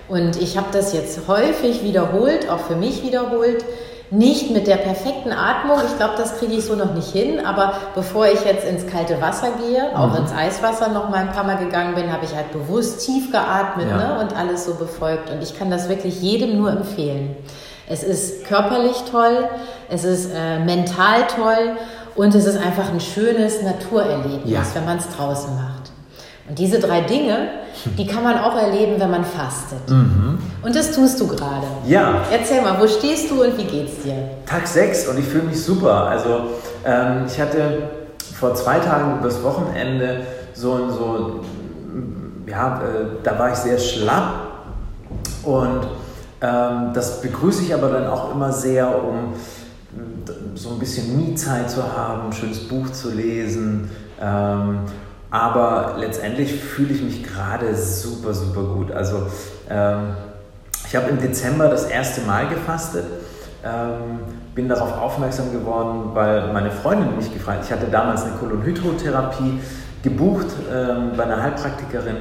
Und 0.09 0.41
ich 0.41 0.57
habe 0.57 0.69
das 0.73 0.93
jetzt 0.93 1.29
häufig 1.29 1.83
wiederholt, 1.83 2.49
auch 2.49 2.61
für 2.61 2.77
mich 2.77 3.03
wiederholt. 3.03 3.65
Nicht 4.11 4.51
mit 4.53 4.67
der 4.67 4.77
perfekten 4.77 5.33
Atmung, 5.33 5.77
ich 5.87 5.95
glaube, 5.99 6.15
das 6.17 6.39
kriege 6.39 6.55
ich 6.55 6.65
so 6.65 6.75
noch 6.75 6.95
nicht 6.95 7.11
hin, 7.11 7.45
aber 7.45 7.75
bevor 7.95 8.27
ich 8.27 8.43
jetzt 8.43 8.67
ins 8.67 8.87
kalte 8.87 9.21
Wasser 9.21 9.49
gehe, 9.61 9.95
auch 9.95 10.13
mhm. 10.13 10.23
ins 10.23 10.33
Eiswasser 10.33 10.89
noch 10.89 11.11
mal 11.11 11.19
ein 11.19 11.33
paar 11.33 11.45
Mal 11.45 11.59
gegangen 11.59 11.95
bin, 11.95 12.11
habe 12.11 12.25
ich 12.25 12.35
halt 12.35 12.51
bewusst 12.51 13.05
tief 13.05 13.31
geatmet 13.31 13.87
ja. 13.91 13.97
ne, 13.99 14.21
und 14.21 14.35
alles 14.35 14.65
so 14.65 14.77
befolgt. 14.77 15.29
Und 15.29 15.43
ich 15.43 15.59
kann 15.59 15.71
das 15.71 15.91
wirklich 15.91 16.23
jedem 16.23 16.57
nur 16.57 16.71
empfehlen. 16.71 17.37
Es 17.87 18.03
ist 18.03 18.47
körperlich 18.47 18.97
toll, 19.11 19.49
es 19.91 20.05
ist 20.05 20.31
äh, 20.35 20.59
mental 20.59 21.27
toll 21.27 21.77
und 22.19 22.35
es 22.35 22.47
ist 22.47 22.59
einfach 22.59 22.93
ein 22.93 22.99
schönes 22.99 23.63
Naturerlebnis, 23.63 24.51
ja. 24.51 24.63
wenn 24.75 24.85
man 24.85 24.99
es 24.99 25.09
draußen 25.17 25.55
macht. 25.55 25.93
Und 26.49 26.59
diese 26.59 26.81
drei 26.81 27.03
Dinge, 27.03 27.51
die 27.97 28.09
kann 28.09 28.25
man 28.25 28.39
auch 28.39 28.57
erleben, 28.57 28.95
wenn 28.99 29.11
man 29.11 29.25
fastet. 29.25 29.89
Mhm. 29.89 30.39
Und 30.61 30.75
das 30.75 30.91
tust 30.91 31.21
du 31.21 31.29
gerade. 31.29 31.67
Ja. 31.87 32.23
Erzähl 32.33 32.61
mal, 32.63 32.81
wo 32.81 32.89
stehst 32.89 33.31
du 33.31 33.45
und 33.45 33.57
wie 33.57 33.65
geht's 33.65 34.03
dir? 34.03 34.15
Tag 34.47 34.67
6 34.67 35.07
und 35.09 35.19
ich 35.21 35.27
fühle 35.27 35.45
mich 35.45 35.63
super. 35.63 36.07
Also 36.09 36.41
ähm, 36.85 37.27
ich 37.29 37.41
hatte 37.41 37.83
vor 38.35 38.53
zwei 38.57 38.81
Tagen 38.81 39.21
übers 39.21 39.41
Wochenende 39.45 40.23
so, 40.55 40.91
so 40.91 41.41
ja, 42.49 42.83
äh, 42.83 43.23
da 43.23 43.39
war 43.39 43.53
ich 43.53 43.59
sehr 43.59 43.79
schlapp 43.79 44.33
und 45.45 45.87
ähm, 46.41 46.91
das 46.95 47.21
begrüße 47.21 47.63
ich 47.63 47.75
aber 47.75 47.91
dann 47.91 48.09
auch 48.09 48.35
immer 48.35 48.53
sehr, 48.53 48.89
um 49.05 49.35
so 50.59 50.71
ein 50.71 50.79
bisschen 50.79 51.17
Me-Zeit 51.17 51.71
zu 51.71 51.83
haben, 51.97 52.27
ein 52.27 52.33
schönes 52.33 52.67
Buch 52.67 52.91
zu 52.91 53.11
lesen. 53.11 53.91
Ähm, 54.21 54.81
aber 55.31 55.97
letztendlich 55.99 56.53
fühle 56.53 56.93
ich 56.95 57.03
mich 57.03 57.23
gerade 57.23 57.77
super, 57.77 58.35
super 58.35 58.63
gut. 58.63 58.91
Also 58.91 59.27
ähm, 59.71 60.15
ich 60.87 60.97
habe 60.97 61.11
im 61.11 61.21
Dezember 61.21 61.69
das 61.69 61.85
erste 61.85 62.23
Mal 62.23 62.49
gefastet. 62.49 63.05
Ähm, 63.65 64.21
bin 64.55 64.69
darauf 64.69 64.99
aufmerksam 64.99 65.53
geworden, 65.53 66.11
weil 66.15 66.53
meine 66.53 66.71
Freundin 66.71 67.17
mich 67.17 67.33
gefragt 67.33 67.59
hat. 67.59 67.67
Ich 67.67 67.73
hatte 67.73 67.87
damals 67.91 68.25
eine 68.25 68.33
Kolonhydrotherapie 68.33 69.61
gebucht 70.03 70.47
ähm, 70.73 71.13
bei 71.17 71.25
einer 71.25 71.41
Heilpraktikerin. 71.41 72.17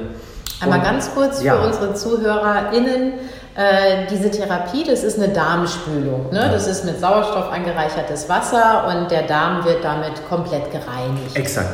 Einmal 0.60 0.80
ganz 0.82 1.12
kurz 1.14 1.38
für 1.38 1.46
ja. 1.46 1.64
unsere 1.64 1.94
ZuhörerInnen. 1.94 3.14
Äh, 3.58 4.06
diese 4.08 4.30
Therapie, 4.30 4.84
das 4.84 5.02
ist 5.02 5.18
eine 5.18 5.32
Darmspülung. 5.32 6.30
Ne? 6.30 6.48
Das 6.52 6.68
ist 6.68 6.84
mit 6.84 7.00
Sauerstoff 7.00 7.50
angereichertes 7.50 8.28
Wasser 8.28 8.86
und 8.86 9.10
der 9.10 9.22
Darm 9.22 9.64
wird 9.64 9.82
damit 9.82 10.12
komplett 10.28 10.70
gereinigt. 10.70 11.34
Exakt. 11.34 11.70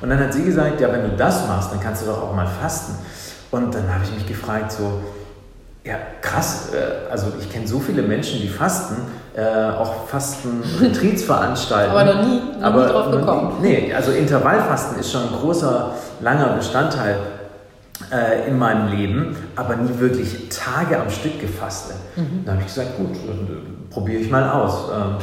Und 0.00 0.08
dann 0.08 0.18
hat 0.18 0.32
sie 0.32 0.44
gesagt, 0.44 0.80
ja, 0.80 0.90
wenn 0.90 1.02
du 1.02 1.14
das 1.14 1.46
machst, 1.46 1.72
dann 1.72 1.80
kannst 1.80 2.00
du 2.00 2.06
doch 2.06 2.22
auch 2.22 2.34
mal 2.34 2.46
fasten. 2.46 2.94
Und 3.50 3.74
dann 3.74 3.82
habe 3.92 4.02
ich 4.04 4.14
mich 4.14 4.26
gefragt, 4.26 4.72
so, 4.72 5.00
ja, 5.84 5.96
krass, 6.22 6.70
äh, 6.72 7.12
also 7.12 7.26
ich 7.38 7.52
kenne 7.52 7.68
so 7.68 7.80
viele 7.80 8.00
Menschen, 8.00 8.40
die 8.40 8.48
fasten, 8.48 8.96
äh, 9.36 9.72
auch 9.76 10.06
Fasten-Retreats 10.06 11.22
veranstalten. 11.24 11.90
Aber 11.90 12.04
noch 12.14 12.22
nie, 12.22 12.40
noch 12.58 12.66
aber 12.66 12.86
nie 12.86 12.92
drauf 12.92 13.10
gekommen. 13.10 13.52
Nee, 13.60 13.92
also 13.94 14.10
Intervallfasten 14.10 14.98
ist 14.98 15.12
schon 15.12 15.24
ein 15.24 15.38
großer, 15.38 15.90
langer 16.20 16.54
Bestandteil 16.54 17.16
äh, 18.12 18.48
in 18.48 18.58
meinem 18.58 18.88
Leben, 18.88 19.36
aber 19.56 19.76
nie 19.76 19.98
wirklich 19.98 20.48
Tage 20.48 21.00
am 21.00 21.10
Stück 21.10 21.40
gefastet. 21.40 21.96
Mhm. 22.16 22.44
Dann 22.44 22.54
habe 22.54 22.66
ich 22.66 22.74
gesagt, 22.74 22.96
gut, 22.96 23.14
äh, 23.16 23.90
probiere 23.90 24.20
ich 24.20 24.30
mal 24.30 24.48
aus. 24.50 24.90
Ähm, 24.94 25.16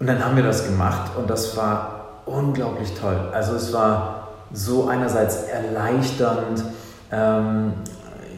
und 0.00 0.06
dann 0.06 0.24
haben 0.24 0.36
wir 0.36 0.42
das 0.42 0.64
gemacht 0.66 1.12
und 1.16 1.30
das 1.30 1.56
war 1.56 2.22
unglaublich 2.26 2.92
toll. 3.00 3.16
Also 3.32 3.54
es 3.54 3.72
war 3.72 4.28
so 4.52 4.88
einerseits 4.88 5.44
erleichternd. 5.44 6.64
Ähm, 7.10 7.74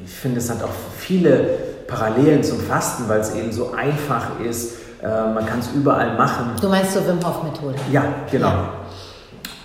ich 0.05 0.13
finde, 0.13 0.39
es 0.39 0.51
hat 0.51 0.63
auch 0.63 0.69
viele 0.99 1.59
Parallelen 1.87 2.45
zum 2.45 2.61
Fasten, 2.61 3.09
weil 3.09 3.21
es 3.21 3.35
eben 3.35 3.51
so 3.51 3.73
einfach 3.73 4.41
ist. 4.41 4.75
Äh, 5.03 5.07
man 5.07 5.47
kann 5.47 5.59
es 5.61 5.71
überall 5.75 6.17
machen. 6.17 6.51
Du 6.61 6.69
meinst 6.69 6.93
so 6.93 7.07
Wim 7.07 7.25
Hof 7.25 7.43
Methode? 7.43 7.77
Ja, 7.91 8.05
genau. 8.31 8.49
Ja. 8.49 8.71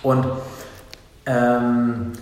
Und 0.02 0.26
ähm, 1.26 2.12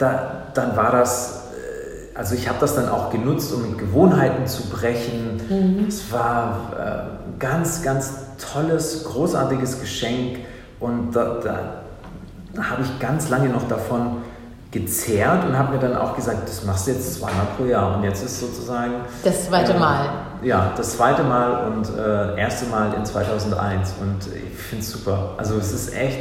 da, 0.00 0.46
dann 0.54 0.76
war 0.76 0.90
das, 0.92 1.44
äh, 1.52 2.16
also 2.16 2.34
ich 2.34 2.48
habe 2.48 2.58
das 2.58 2.74
dann 2.74 2.88
auch 2.88 3.10
genutzt, 3.10 3.52
um 3.52 3.76
Gewohnheiten 3.76 4.46
zu 4.46 4.68
brechen. 4.70 5.40
Mhm. 5.48 5.86
Es 5.86 6.10
war 6.10 6.72
äh, 6.76 7.38
ganz, 7.38 7.82
ganz 7.82 8.14
tolles, 8.52 9.04
großartiges 9.04 9.80
Geschenk 9.80 10.38
und 10.80 11.12
da, 11.12 11.38
da 11.42 12.62
habe 12.62 12.82
ich 12.82 12.98
ganz 12.98 13.28
lange 13.28 13.48
noch 13.50 13.68
davon 13.68 14.22
gezehrt 14.70 15.44
und 15.44 15.58
habe 15.58 15.74
mir 15.74 15.80
dann 15.80 15.96
auch 15.96 16.14
gesagt, 16.14 16.48
das 16.48 16.64
machst 16.64 16.86
du 16.86 16.92
jetzt 16.92 17.14
zweimal 17.14 17.46
pro 17.56 17.64
Jahr 17.64 17.96
und 17.96 18.04
jetzt 18.04 18.24
ist 18.24 18.40
sozusagen 18.40 18.92
das 19.24 19.46
zweite 19.46 19.72
äh, 19.72 19.78
Mal. 19.78 20.08
Ja, 20.42 20.72
das 20.76 20.96
zweite 20.96 21.22
Mal 21.24 21.66
und 21.66 21.88
äh, 21.98 22.38
erste 22.38 22.66
Mal 22.66 22.94
in 22.94 23.04
2001 23.04 23.94
und 24.00 24.32
ich 24.32 24.58
finde 24.58 24.84
es 24.84 24.90
super. 24.90 25.34
Also 25.36 25.56
es 25.56 25.72
ist 25.72 25.94
echt 25.94 26.18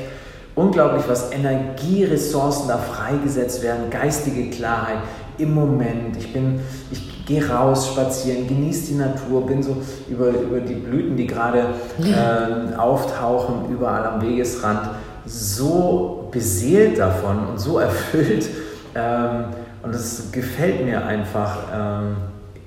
unglaublich, 0.59 1.03
was 1.07 1.31
Energieressourcen 1.31 2.67
da 2.67 2.77
freigesetzt 2.77 3.63
werden, 3.63 3.89
geistige 3.89 4.49
Klarheit 4.49 4.97
im 5.37 5.53
Moment. 5.53 6.17
Ich 6.17 6.33
bin, 6.33 6.59
ich 6.91 7.25
gehe 7.25 7.47
raus 7.47 7.87
spazieren, 7.87 8.47
genieße 8.47 8.87
die 8.87 8.97
Natur, 8.97 9.45
bin 9.45 9.63
so 9.63 9.77
über, 10.09 10.29
über 10.29 10.59
die 10.59 10.73
Blüten, 10.73 11.15
die 11.15 11.27
gerade 11.27 11.67
äh, 11.99 12.75
auftauchen, 12.75 13.71
überall 13.71 14.05
am 14.05 14.21
Wegesrand, 14.21 14.89
so 15.25 16.27
beseelt 16.31 16.99
davon 16.99 17.47
und 17.47 17.59
so 17.59 17.79
erfüllt. 17.79 18.49
Ähm, 18.95 19.45
und 19.81 19.95
es 19.95 20.31
gefällt 20.31 20.83
mir 20.83 21.05
einfach. 21.05 21.57
Ähm, 21.73 22.15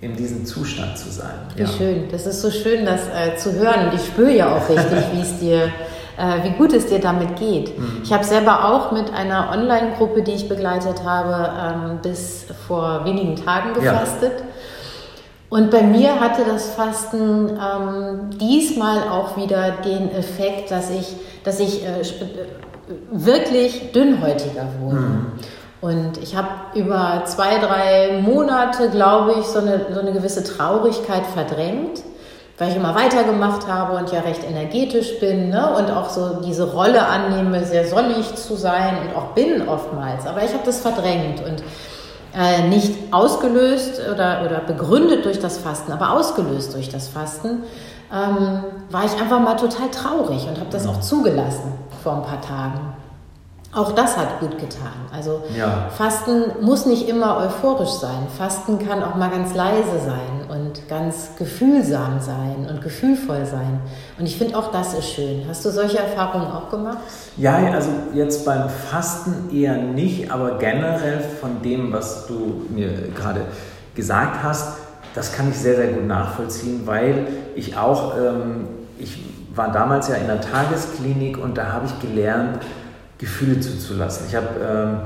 in 0.00 0.16
diesem 0.16 0.44
Zustand 0.44 0.98
zu 0.98 1.10
sein. 1.10 1.30
Wie 1.54 1.62
ja. 1.62 1.68
schön. 1.68 2.08
Das 2.10 2.26
ist 2.26 2.42
so 2.42 2.50
schön, 2.50 2.84
das 2.84 3.02
äh, 3.02 3.36
zu 3.36 3.52
hören. 3.52 3.86
Und 3.86 3.94
ich 3.94 4.04
spüre 4.04 4.32
ja 4.32 4.56
auch 4.56 4.68
richtig, 4.68 4.98
wie 5.14 5.20
es 5.20 5.38
dir 5.38 5.70
äh, 6.16 6.44
wie 6.44 6.50
gut 6.50 6.72
es 6.72 6.86
dir 6.86 6.98
damit 6.98 7.36
geht. 7.36 7.78
Mhm. 7.78 8.00
Ich 8.02 8.12
habe 8.12 8.24
selber 8.24 8.66
auch 8.66 8.92
mit 8.92 9.12
einer 9.12 9.50
Online-Gruppe, 9.52 10.22
die 10.22 10.32
ich 10.32 10.48
begleitet 10.48 11.04
habe, 11.04 11.50
ähm, 11.58 11.98
bis 12.02 12.46
vor 12.66 13.04
wenigen 13.04 13.36
Tagen 13.36 13.74
gefastet. 13.74 14.32
Ja. 14.38 14.46
Und 15.48 15.70
bei 15.70 15.82
mir 15.82 16.18
hatte 16.18 16.44
das 16.46 16.74
Fasten 16.74 17.50
ähm, 17.50 18.30
diesmal 18.40 19.08
auch 19.10 19.36
wieder 19.36 19.72
den 19.84 20.10
Effekt, 20.10 20.70
dass 20.70 20.90
ich, 20.90 21.14
dass 21.44 21.60
ich 21.60 21.84
äh, 21.84 22.02
wirklich 23.10 23.92
dünnhäutiger 23.92 24.66
wurde. 24.80 24.96
Mhm. 24.96 25.26
Und 25.82 26.18
ich 26.22 26.36
habe 26.36 26.48
über 26.74 27.24
zwei, 27.26 27.58
drei 27.58 28.22
Monate, 28.22 28.88
glaube 28.88 29.34
ich, 29.40 29.46
so 29.46 29.58
eine, 29.58 29.86
so 29.92 30.00
eine 30.00 30.12
gewisse 30.12 30.44
Traurigkeit 30.44 31.26
verdrängt, 31.26 32.02
weil 32.58 32.70
ich 32.70 32.76
immer 32.76 32.94
weitergemacht 32.94 33.66
habe 33.66 33.96
und 33.96 34.12
ja 34.12 34.20
recht 34.20 34.44
energetisch 34.44 35.18
bin 35.20 35.50
ne? 35.50 35.74
und 35.76 35.90
auch 35.90 36.10
so 36.10 36.40
diese 36.44 36.72
Rolle 36.72 37.06
annehme, 37.06 37.64
sehr 37.64 37.86
sollig 37.86 38.34
zu 38.34 38.56
sein 38.56 38.98
und 39.02 39.16
auch 39.16 39.32
bin 39.34 39.68
oftmals. 39.68 40.26
Aber 40.26 40.44
ich 40.44 40.52
habe 40.52 40.62
das 40.64 40.80
verdrängt 40.80 41.42
und 41.44 41.62
äh, 42.38 42.68
nicht 42.68 43.12
ausgelöst 43.12 44.00
oder, 44.12 44.42
oder 44.44 44.60
begründet 44.60 45.24
durch 45.24 45.38
das 45.38 45.58
Fasten, 45.58 45.92
aber 45.92 46.12
ausgelöst 46.12 46.74
durch 46.74 46.88
das 46.88 47.08
Fasten, 47.08 47.64
ähm, 48.12 48.64
war 48.90 49.04
ich 49.04 49.20
einfach 49.20 49.40
mal 49.40 49.56
total 49.56 49.90
traurig 49.90 50.46
und 50.48 50.58
habe 50.58 50.70
das 50.70 50.86
auch 50.86 51.00
zugelassen 51.00 51.72
vor 52.02 52.16
ein 52.16 52.22
paar 52.22 52.40
Tagen. 52.40 52.94
Auch 53.74 53.92
das 53.92 54.18
hat 54.18 54.38
gut 54.40 54.58
getan. 54.58 54.92
Also 55.14 55.42
ja. 55.56 55.88
Fasten 55.96 56.52
muss 56.60 56.84
nicht 56.84 57.08
immer 57.08 57.38
euphorisch 57.38 57.92
sein. 57.92 58.26
Fasten 58.36 58.78
kann 58.78 59.02
auch 59.02 59.14
mal 59.14 59.30
ganz 59.30 59.54
leise 59.54 59.98
sein 60.04 60.41
und 60.52 60.86
ganz 60.88 61.30
gefühlsam 61.38 62.20
sein 62.20 62.66
und 62.68 62.82
gefühlvoll 62.82 63.46
sein. 63.46 63.80
Und 64.18 64.26
ich 64.26 64.36
finde 64.36 64.56
auch 64.56 64.70
das 64.70 64.92
ist 64.92 65.08
schön. 65.08 65.44
Hast 65.48 65.64
du 65.64 65.70
solche 65.70 65.98
Erfahrungen 65.98 66.46
auch 66.46 66.68
gemacht? 66.70 66.98
Ja, 67.38 67.56
also 67.72 67.88
jetzt 68.12 68.44
beim 68.44 68.68
Fasten 68.68 69.48
eher 69.50 69.78
nicht, 69.78 70.30
aber 70.30 70.58
generell 70.58 71.20
von 71.40 71.62
dem, 71.62 71.90
was 71.92 72.26
du 72.26 72.66
mir 72.68 73.08
gerade 73.14 73.46
gesagt 73.94 74.42
hast, 74.42 74.78
das 75.14 75.32
kann 75.32 75.48
ich 75.48 75.56
sehr, 75.56 75.76
sehr 75.76 75.88
gut 75.88 76.06
nachvollziehen, 76.06 76.82
weil 76.84 77.26
ich 77.54 77.76
auch, 77.76 78.16
ähm, 78.16 78.66
ich 78.98 79.24
war 79.54 79.72
damals 79.72 80.08
ja 80.08 80.16
in 80.16 80.26
der 80.26 80.40
Tagesklinik 80.40 81.38
und 81.38 81.56
da 81.56 81.72
habe 81.72 81.86
ich 81.86 82.00
gelernt, 82.00 82.58
Gefühle 83.16 83.60
zuzulassen. 83.60 84.26
Ich 84.28 84.34
habe 84.34 84.48
ähm, 84.60 85.00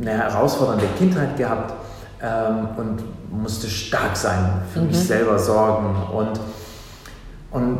eine 0.00 0.10
herausfordernde 0.10 0.86
Kindheit 0.96 1.36
gehabt 1.36 1.72
ähm, 2.22 2.68
und 2.76 3.02
musste 3.30 3.68
stark 3.68 4.16
sein, 4.16 4.62
für 4.72 4.80
mhm. 4.80 4.88
mich 4.88 4.98
selber 4.98 5.38
sorgen 5.38 5.96
und, 6.12 6.40
und 7.50 7.78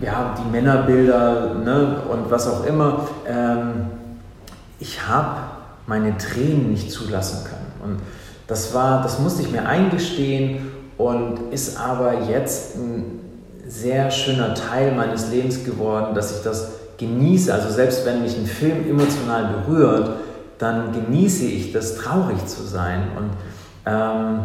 ja, 0.00 0.34
die 0.38 0.50
Männerbilder 0.50 1.54
ne, 1.54 2.02
und 2.08 2.30
was 2.30 2.48
auch 2.48 2.64
immer. 2.64 3.08
Ähm, 3.26 3.86
ich 4.80 5.06
habe 5.06 5.40
meine 5.86 6.16
Tränen 6.18 6.70
nicht 6.70 6.90
zulassen 6.90 7.44
können. 7.44 7.72
Und 7.92 8.00
das 8.46 8.74
war, 8.74 9.02
das 9.02 9.18
musste 9.18 9.42
ich 9.42 9.50
mir 9.50 9.66
eingestehen 9.66 10.70
und 10.96 11.52
ist 11.52 11.78
aber 11.78 12.22
jetzt 12.28 12.76
ein 12.76 13.20
sehr 13.66 14.10
schöner 14.10 14.54
Teil 14.54 14.92
meines 14.94 15.30
Lebens 15.30 15.64
geworden, 15.64 16.14
dass 16.14 16.36
ich 16.36 16.42
das 16.42 16.68
genieße, 16.98 17.52
also 17.52 17.70
selbst 17.70 18.04
wenn 18.06 18.22
mich 18.22 18.36
ein 18.36 18.46
Film 18.46 18.88
emotional 18.88 19.62
berührt, 19.66 20.10
dann 20.58 20.92
genieße 20.92 21.44
ich 21.44 21.72
das, 21.72 21.96
traurig 21.96 22.44
zu 22.46 22.62
sein. 22.62 23.02
Und 23.16 23.30
ähm, 23.86 24.40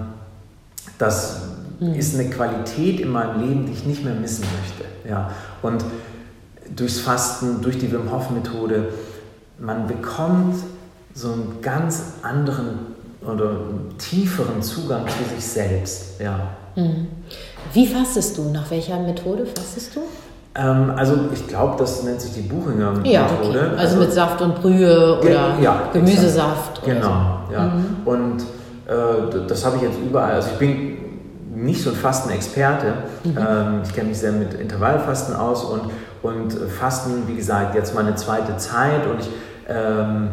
das 0.98 1.42
mhm. 1.80 1.94
ist 1.94 2.18
eine 2.18 2.30
Qualität 2.30 3.00
in 3.00 3.10
meinem 3.10 3.42
Leben, 3.42 3.66
die 3.66 3.74
ich 3.74 3.86
nicht 3.86 4.04
mehr 4.04 4.14
missen 4.14 4.46
möchte. 4.62 4.86
Ja. 5.10 5.32
Und 5.62 5.84
durchs 6.76 7.00
Fasten, 7.00 7.62
durch 7.62 7.78
die 7.78 7.92
Wim 7.92 8.12
Hof 8.12 8.30
Methode, 8.30 8.90
man 9.60 9.88
bekommt 9.88 10.56
so 11.14 11.32
einen 11.34 11.62
ganz 11.62 12.04
anderen 12.22 12.94
oder 13.22 13.56
tieferen 13.98 14.62
Zugang 14.62 15.06
zu 15.08 15.36
sich 15.36 15.46
selbst. 15.46 16.20
Ja. 16.20 16.50
Mhm. 16.76 17.08
Wie 17.72 17.88
fastest 17.88 18.38
du? 18.38 18.50
Nach 18.50 18.70
welcher 18.70 19.00
Methode 19.00 19.46
fastest 19.46 19.96
du? 19.96 20.02
Ähm, 20.56 20.94
also 20.96 21.16
ich 21.34 21.48
glaube, 21.48 21.76
das 21.80 22.04
nennt 22.04 22.22
sich 22.22 22.34
die 22.34 22.42
Buchinger 22.42 22.92
Methode. 22.92 23.10
Ja, 23.10 23.26
okay. 23.26 23.58
also, 23.60 23.78
also, 23.78 23.98
mit 23.98 24.14
Saft 24.14 24.42
und 24.42 24.62
Brühe 24.62 25.20
oder 25.20 25.56
ja, 25.60 25.90
Gemüsesaft. 25.92 26.84
Genau, 26.86 27.40
so. 27.48 27.54
ja. 27.54 27.64
Mhm. 27.66 27.96
Und 28.06 28.42
äh, 28.88 29.48
das 29.48 29.66
habe 29.66 29.78
ich 29.78 29.82
jetzt 29.84 29.98
überall. 30.00 30.34
Also 30.34 30.50
ich 30.54 30.60
bin 30.60 30.98
nicht 31.56 31.82
so 31.82 31.90
ein 31.90 31.96
Fastenexperte. 31.96 32.94
Mhm. 33.24 33.38
Ähm, 33.38 33.82
ich 33.84 33.94
kenne 33.94 34.10
mich 34.10 34.20
sehr 34.20 34.32
mit 34.32 34.54
Intervallfasten 34.54 35.36
aus 35.36 35.64
und, 35.64 35.82
und 36.22 36.54
Fasten, 36.80 37.24
wie 37.28 37.36
gesagt, 37.36 37.76
jetzt 37.76 37.96
meine 37.96 38.16
zweite 38.16 38.58
Zeit 38.58 39.08
und 39.08 39.22
ich, 39.22 39.30
ähm, 39.68 40.30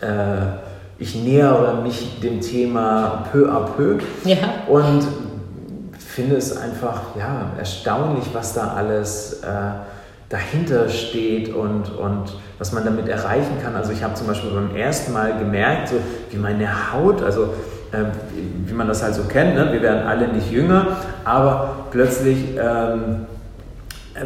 äh, 0.00 0.46
ich 0.98 1.14
nähere 1.14 1.80
mich 1.82 2.20
dem 2.20 2.40
Thema 2.40 3.24
peu 3.30 3.48
à 3.48 3.60
peu. 3.76 3.98
Ja. 4.24 4.36
Und 4.68 5.06
finde 6.14 6.36
es 6.36 6.56
einfach 6.56 7.16
ja, 7.18 7.50
erstaunlich, 7.58 8.26
was 8.32 8.54
da 8.54 8.74
alles 8.74 9.40
äh, 9.42 9.46
dahinter 10.28 10.88
steht 10.88 11.52
und, 11.52 11.90
und 11.90 12.36
was 12.58 12.72
man 12.72 12.84
damit 12.84 13.08
erreichen 13.08 13.58
kann. 13.60 13.74
Also 13.74 13.90
ich 13.90 14.04
habe 14.04 14.14
zum 14.14 14.28
Beispiel 14.28 14.50
beim 14.50 14.76
ersten 14.76 15.12
Mal 15.12 15.36
gemerkt, 15.38 15.88
so 15.88 15.96
wie 16.30 16.36
meine 16.36 16.92
Haut, 16.92 17.20
also 17.20 17.54
äh, 17.90 18.04
wie 18.64 18.72
man 18.72 18.86
das 18.86 19.02
halt 19.02 19.14
so 19.14 19.24
kennt, 19.24 19.56
ne? 19.56 19.72
wir 19.72 19.82
werden 19.82 20.06
alle 20.06 20.28
nicht 20.28 20.52
jünger, 20.52 20.98
aber 21.24 21.88
plötzlich 21.90 22.56
ähm, 22.56 23.26
äh, 24.14 24.24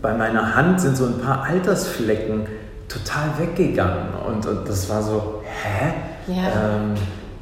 bei 0.00 0.14
meiner 0.14 0.54
Hand 0.54 0.80
sind 0.80 0.96
so 0.96 1.06
ein 1.06 1.18
paar 1.18 1.42
Altersflecken 1.42 2.46
total 2.88 3.30
weggegangen 3.38 4.14
und, 4.28 4.46
und 4.46 4.68
das 4.68 4.88
war 4.88 5.02
so, 5.02 5.42
hä? 5.42 6.32
Ja. 6.32 6.44
Ähm, 6.44 6.94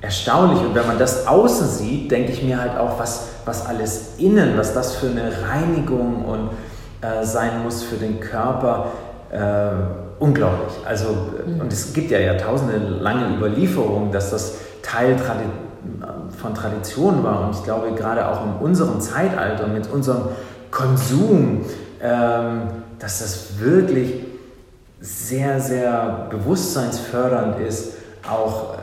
erstaunlich. 0.05 0.61
Und 0.61 0.75
wenn 0.75 0.87
man 0.87 0.99
das 0.99 1.27
außen 1.27 1.69
sieht, 1.69 2.11
denke 2.11 2.33
ich 2.33 2.43
mir 2.43 2.61
halt 2.61 2.77
auch, 2.77 2.99
was, 2.99 3.29
was 3.45 3.67
alles 3.67 4.15
innen, 4.19 4.57
was 4.57 4.75
das 4.75 4.95
für 4.97 5.07
eine 5.07 5.31
Reinigung 5.49 6.25
und, 6.25 6.51
äh, 7.01 7.25
sein 7.25 7.63
muss 7.63 7.83
für 7.83 7.97
den 7.97 8.21
Körper. 8.21 8.87
Äh, 9.31 9.71
unglaublich. 10.19 10.75
Also, 10.87 11.09
mhm. 11.47 11.61
und 11.61 11.73
es 11.73 11.93
gibt 11.93 12.11
ja 12.11 12.19
jahrtausende 12.19 12.77
lange 12.77 13.37
Überlieferungen, 13.37 14.13
dass 14.13 14.31
das 14.31 14.55
Teil 14.83 15.17
Tradi 15.17 15.45
von 16.41 16.55
Tradition 16.55 17.23
war. 17.23 17.47
Und 17.47 17.55
ich 17.55 17.65
glaube, 17.65 17.93
gerade 17.93 18.27
auch 18.29 18.45
in 18.45 18.53
unserem 18.61 19.01
Zeitalter 19.01 19.67
mit 19.67 19.91
unserem 19.91 20.29
Konsum, 20.71 21.65
ähm, 22.03 22.63
dass 22.99 23.21
das 23.21 23.59
wirklich 23.59 24.15
sehr, 25.01 25.61
sehr 25.61 26.27
bewusstseinsfördernd 26.31 27.61
ist, 27.61 27.95
auch 28.29 28.77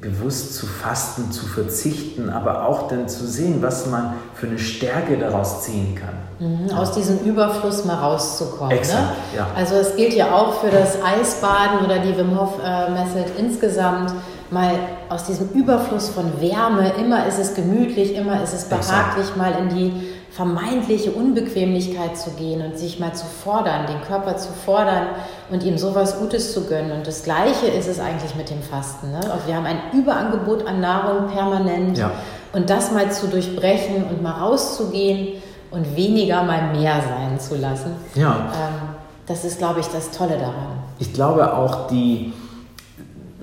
bewusst 0.00 0.54
zu 0.54 0.66
fasten, 0.66 1.30
zu 1.30 1.46
verzichten, 1.46 2.30
aber 2.30 2.66
auch 2.66 2.88
dann 2.88 3.08
zu 3.08 3.26
sehen, 3.26 3.60
was 3.60 3.86
man 3.86 4.14
für 4.34 4.46
eine 4.46 4.58
Stärke 4.58 5.18
daraus 5.18 5.62
ziehen 5.62 5.94
kann. 5.94 6.14
Mhm, 6.38 6.70
aus 6.70 6.92
diesem 6.92 7.18
Überfluss 7.18 7.84
mal 7.84 7.96
rauszukommen. 7.96 8.72
Ne? 8.72 8.78
Exakt, 8.78 9.10
ne? 9.32 9.38
ja. 9.38 9.46
Also 9.54 9.74
es 9.74 9.96
gilt 9.96 10.14
ja 10.14 10.32
auch 10.32 10.54
für 10.54 10.70
das 10.70 10.96
Eisbaden 11.02 11.84
oder 11.84 11.98
die 11.98 12.16
Wim 12.16 12.38
Hof 12.38 12.58
äh, 12.64 12.90
Method 12.90 13.30
insgesamt, 13.38 14.12
mal 14.50 14.74
aus 15.08 15.24
diesem 15.24 15.50
Überfluss 15.50 16.08
von 16.08 16.40
Wärme, 16.40 16.92
immer 16.98 17.26
ist 17.26 17.38
es 17.38 17.54
gemütlich, 17.54 18.14
immer 18.14 18.42
ist 18.42 18.52
es 18.52 18.64
behaglich, 18.64 19.28
Exakt. 19.28 19.36
mal 19.36 19.52
in 19.52 19.68
die 19.68 19.92
vermeintliche 20.30 21.10
Unbequemlichkeit 21.10 22.16
zu 22.16 22.30
gehen 22.30 22.62
und 22.64 22.78
sich 22.78 23.00
mal 23.00 23.12
zu 23.12 23.26
fordern, 23.26 23.86
den 23.86 24.00
Körper 24.02 24.36
zu 24.36 24.52
fordern 24.52 25.08
und 25.50 25.64
ihm 25.64 25.76
sowas 25.76 26.18
Gutes 26.18 26.52
zu 26.52 26.66
gönnen. 26.66 26.92
Und 26.92 27.06
das 27.06 27.24
Gleiche 27.24 27.66
ist 27.66 27.88
es 27.88 27.98
eigentlich 27.98 28.34
mit 28.36 28.48
dem 28.48 28.62
Fasten. 28.62 29.10
Ne? 29.10 29.20
Wir 29.46 29.56
haben 29.56 29.66
ein 29.66 29.80
Überangebot 29.92 30.66
an 30.66 30.80
Nahrung 30.80 31.28
permanent 31.28 31.98
ja. 31.98 32.12
und 32.52 32.70
das 32.70 32.92
mal 32.92 33.10
zu 33.10 33.26
durchbrechen 33.26 34.04
und 34.08 34.22
mal 34.22 34.40
rauszugehen 34.40 35.42
und 35.72 35.96
weniger 35.96 36.42
mal 36.44 36.72
mehr 36.72 36.94
sein 36.94 37.38
zu 37.38 37.56
lassen. 37.56 37.96
Ja. 38.14 38.50
Ähm, 38.54 38.94
das 39.26 39.44
ist, 39.44 39.58
glaube 39.58 39.80
ich, 39.80 39.86
das 39.88 40.10
Tolle 40.10 40.38
daran. 40.38 40.78
Ich 40.98 41.12
glaube 41.12 41.52
auch, 41.54 41.88
die 41.88 42.32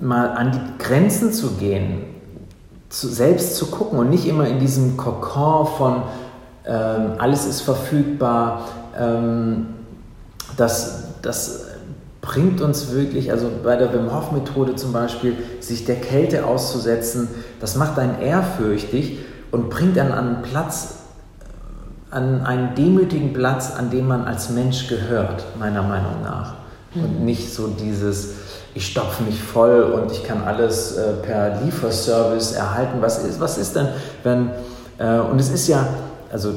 mal 0.00 0.30
an 0.30 0.52
die 0.52 0.82
Grenzen 0.82 1.32
zu 1.32 1.52
gehen, 1.52 2.04
zu, 2.88 3.08
selbst 3.08 3.56
zu 3.56 3.66
gucken 3.66 3.98
und 3.98 4.10
nicht 4.10 4.26
immer 4.26 4.46
in 4.46 4.58
diesem 4.58 4.96
Kokon 4.96 5.66
von 5.66 6.02
ähm, 6.66 7.12
alles 7.18 7.46
ist 7.46 7.62
verfügbar. 7.62 8.68
Ähm, 8.98 9.66
das, 10.56 11.04
das 11.22 11.66
bringt 12.20 12.60
uns 12.60 12.90
wirklich, 12.90 13.30
also 13.32 13.50
bei 13.62 13.76
der 13.76 13.92
Wim 13.92 14.12
Hof 14.14 14.32
Methode 14.32 14.76
zum 14.76 14.92
Beispiel, 14.92 15.36
sich 15.60 15.84
der 15.84 15.96
Kälte 15.96 16.46
auszusetzen, 16.46 17.28
das 17.60 17.76
macht 17.76 17.98
einen 17.98 18.20
ehrfürchtig 18.20 19.20
und 19.50 19.70
bringt 19.70 19.98
einen 19.98 20.12
an 20.12 20.34
einen 20.34 20.42
Platz, 20.42 20.96
an 22.10 22.42
einen 22.42 22.74
demütigen 22.74 23.32
Platz, 23.32 23.72
an 23.76 23.90
dem 23.90 24.08
man 24.08 24.24
als 24.24 24.50
Mensch 24.50 24.88
gehört, 24.88 25.44
meiner 25.58 25.82
Meinung 25.82 26.22
nach. 26.22 26.54
Mhm. 26.94 27.04
Und 27.04 27.24
nicht 27.24 27.54
so 27.54 27.68
dieses, 27.68 28.34
ich 28.78 28.86
stopfe 28.86 29.24
mich 29.24 29.42
voll 29.42 29.82
und 29.82 30.12
ich 30.12 30.22
kann 30.22 30.44
alles 30.44 30.96
äh, 30.96 31.14
per 31.14 31.60
Lieferservice 31.62 32.52
erhalten. 32.52 32.98
Was 33.00 33.24
ist, 33.24 33.40
was 33.40 33.58
ist 33.58 33.74
denn, 33.74 33.88
wenn, 34.22 34.50
äh, 34.98 35.18
und 35.18 35.40
es 35.40 35.50
ist 35.50 35.66
ja, 35.66 35.84
also 36.30 36.52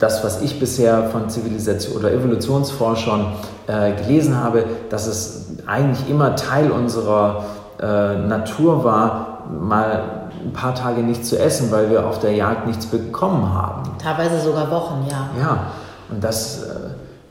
das, 0.00 0.24
was 0.24 0.42
ich 0.42 0.58
bisher 0.58 1.04
von 1.10 1.30
Zivilisation 1.30 1.96
oder 1.96 2.10
Evolutionsforschern 2.10 3.34
äh, 3.68 3.92
gelesen 3.92 4.42
habe, 4.42 4.64
dass 4.90 5.06
es 5.06 5.46
eigentlich 5.66 6.10
immer 6.10 6.34
Teil 6.34 6.72
unserer 6.72 7.44
äh, 7.80 8.16
Natur 8.16 8.82
war, 8.82 9.44
mal 9.48 10.30
ein 10.44 10.52
paar 10.52 10.74
Tage 10.74 11.02
nichts 11.02 11.28
zu 11.28 11.38
essen, 11.38 11.70
weil 11.70 11.90
wir 11.90 12.06
auf 12.06 12.18
der 12.18 12.32
Jagd 12.32 12.66
nichts 12.66 12.86
bekommen 12.86 13.54
haben. 13.54 13.82
Teilweise 14.02 14.40
sogar 14.40 14.68
Wochen, 14.72 15.06
ja. 15.08 15.30
Ja, 15.40 15.66
und 16.10 16.24
das 16.24 16.64
äh, 16.64 16.66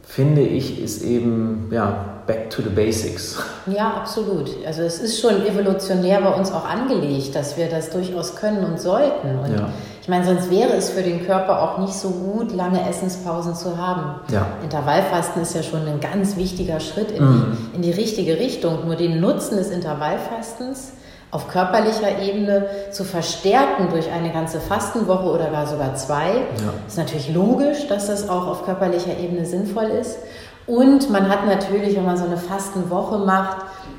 finde 0.03 0.41
ich, 0.41 0.81
ist 0.81 1.01
eben 1.01 1.67
ja, 1.69 2.14
back 2.27 2.49
to 2.49 2.61
the 2.61 2.69
basics. 2.69 3.37
Ja, 3.67 3.93
absolut. 3.93 4.49
Also 4.65 4.81
es 4.83 4.99
ist 4.99 5.19
schon 5.19 5.45
evolutionär 5.45 6.21
bei 6.21 6.33
uns 6.33 6.51
auch 6.51 6.65
angelegt, 6.65 7.35
dass 7.35 7.57
wir 7.57 7.69
das 7.69 7.89
durchaus 7.89 8.35
können 8.35 8.65
und 8.65 8.79
sollten. 8.79 9.39
Und 9.39 9.53
ja. 9.53 9.69
ich 10.01 10.07
meine, 10.07 10.25
sonst 10.25 10.49
wäre 10.49 10.73
es 10.73 10.89
für 10.89 11.01
den 11.01 11.25
Körper 11.25 11.61
auch 11.61 11.77
nicht 11.77 11.93
so 11.93 12.09
gut, 12.09 12.53
lange 12.53 12.87
Essenspausen 12.87 13.55
zu 13.55 13.77
haben. 13.77 14.19
Ja. 14.31 14.47
Intervallfasten 14.63 15.41
ist 15.41 15.55
ja 15.55 15.63
schon 15.63 15.87
ein 15.87 15.99
ganz 15.99 16.37
wichtiger 16.37 16.79
Schritt 16.79 17.11
in, 17.11 17.23
mhm. 17.23 17.57
die, 17.71 17.75
in 17.75 17.81
die 17.81 17.91
richtige 17.91 18.39
Richtung. 18.39 18.85
Nur 18.85 18.95
den 18.95 19.19
Nutzen 19.19 19.57
des 19.57 19.69
Intervallfastens 19.69 20.93
auf 21.31 21.49
körperlicher 21.49 22.19
Ebene 22.21 22.67
zu 22.91 23.03
verstärken 23.03 23.89
durch 23.91 24.09
eine 24.09 24.31
ganze 24.31 24.61
Fastenwoche 24.61 25.25
oder 25.25 25.49
gar 25.49 25.67
sogar 25.67 25.95
zwei, 25.95 26.29
ja. 26.29 26.73
ist 26.87 26.97
natürlich 26.97 27.33
logisch, 27.33 27.87
dass 27.89 28.07
das 28.07 28.29
auch 28.29 28.47
auf 28.47 28.63
körperlicher 28.63 29.19
Ebene 29.19 29.45
sinnvoll 29.45 29.85
ist. 29.85 30.17
Und 30.67 31.09
man 31.11 31.29
hat 31.29 31.45
natürlich, 31.45 31.95
wenn 31.95 32.05
man 32.05 32.17
so 32.17 32.25
eine 32.25 32.37
Fastenwoche 32.37 33.19
macht, 33.19 33.57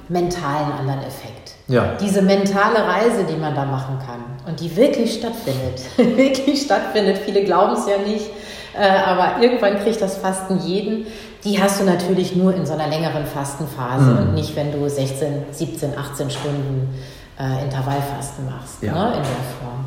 mental 0.09 0.65
einen 0.65 0.73
anderen 0.73 1.01
Effekt. 1.01 1.53
Ja. 1.69 1.95
Diese 2.01 2.23
mentale 2.23 2.85
Reise, 2.87 3.25
die 3.25 3.37
man 3.37 3.55
da 3.55 3.65
machen 3.65 3.99
kann 3.99 4.21
und 4.47 4.61
die 4.61 4.77
wirklich 4.77 5.15
stattfindet, 5.15 5.81
wirklich 5.97 6.63
stattfindet, 6.63 7.19
viele 7.19 7.45
glauben 7.45 7.75
es 7.75 7.87
ja 7.87 7.99
nicht, 7.99 8.31
äh, 8.79 8.87
aber 8.87 9.43
irgendwann 9.43 9.79
kriegt 9.81 10.01
das 10.01 10.17
Fasten 10.17 10.61
jeden, 10.61 11.07
die 11.45 11.61
hast 11.61 11.81
du 11.81 11.85
natürlich 11.85 12.37
nur 12.37 12.55
in 12.55 12.67
so 12.67 12.75
einer 12.75 12.89
längeren 12.89 13.27
Fastenphase 13.27 14.13
mhm. 14.13 14.19
und 14.19 14.35
nicht, 14.35 14.55
wenn 14.55 14.73
du 14.73 14.89
16, 14.89 15.47
17, 15.51 15.99
18 15.99 16.31
Stunden 16.31 16.95
äh, 17.39 17.65
Intervallfasten 17.65 18.45
machst, 18.47 18.83
ja. 18.83 18.93
ne, 18.93 19.07
in 19.17 19.23
der 19.23 19.23
Form. 19.61 19.85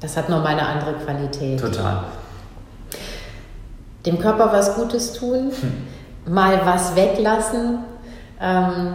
Das 0.00 0.16
hat 0.16 0.28
nochmal 0.28 0.52
eine 0.52 0.66
andere 0.66 0.94
Qualität. 0.94 1.60
Total. 1.60 2.04
Dem 4.06 4.18
Körper 4.18 4.50
was 4.52 4.74
Gutes 4.76 5.12
tun, 5.12 5.50
hm. 5.60 5.72
Mal 6.26 6.60
was 6.64 6.96
weglassen, 6.96 7.80
ähm, 8.40 8.94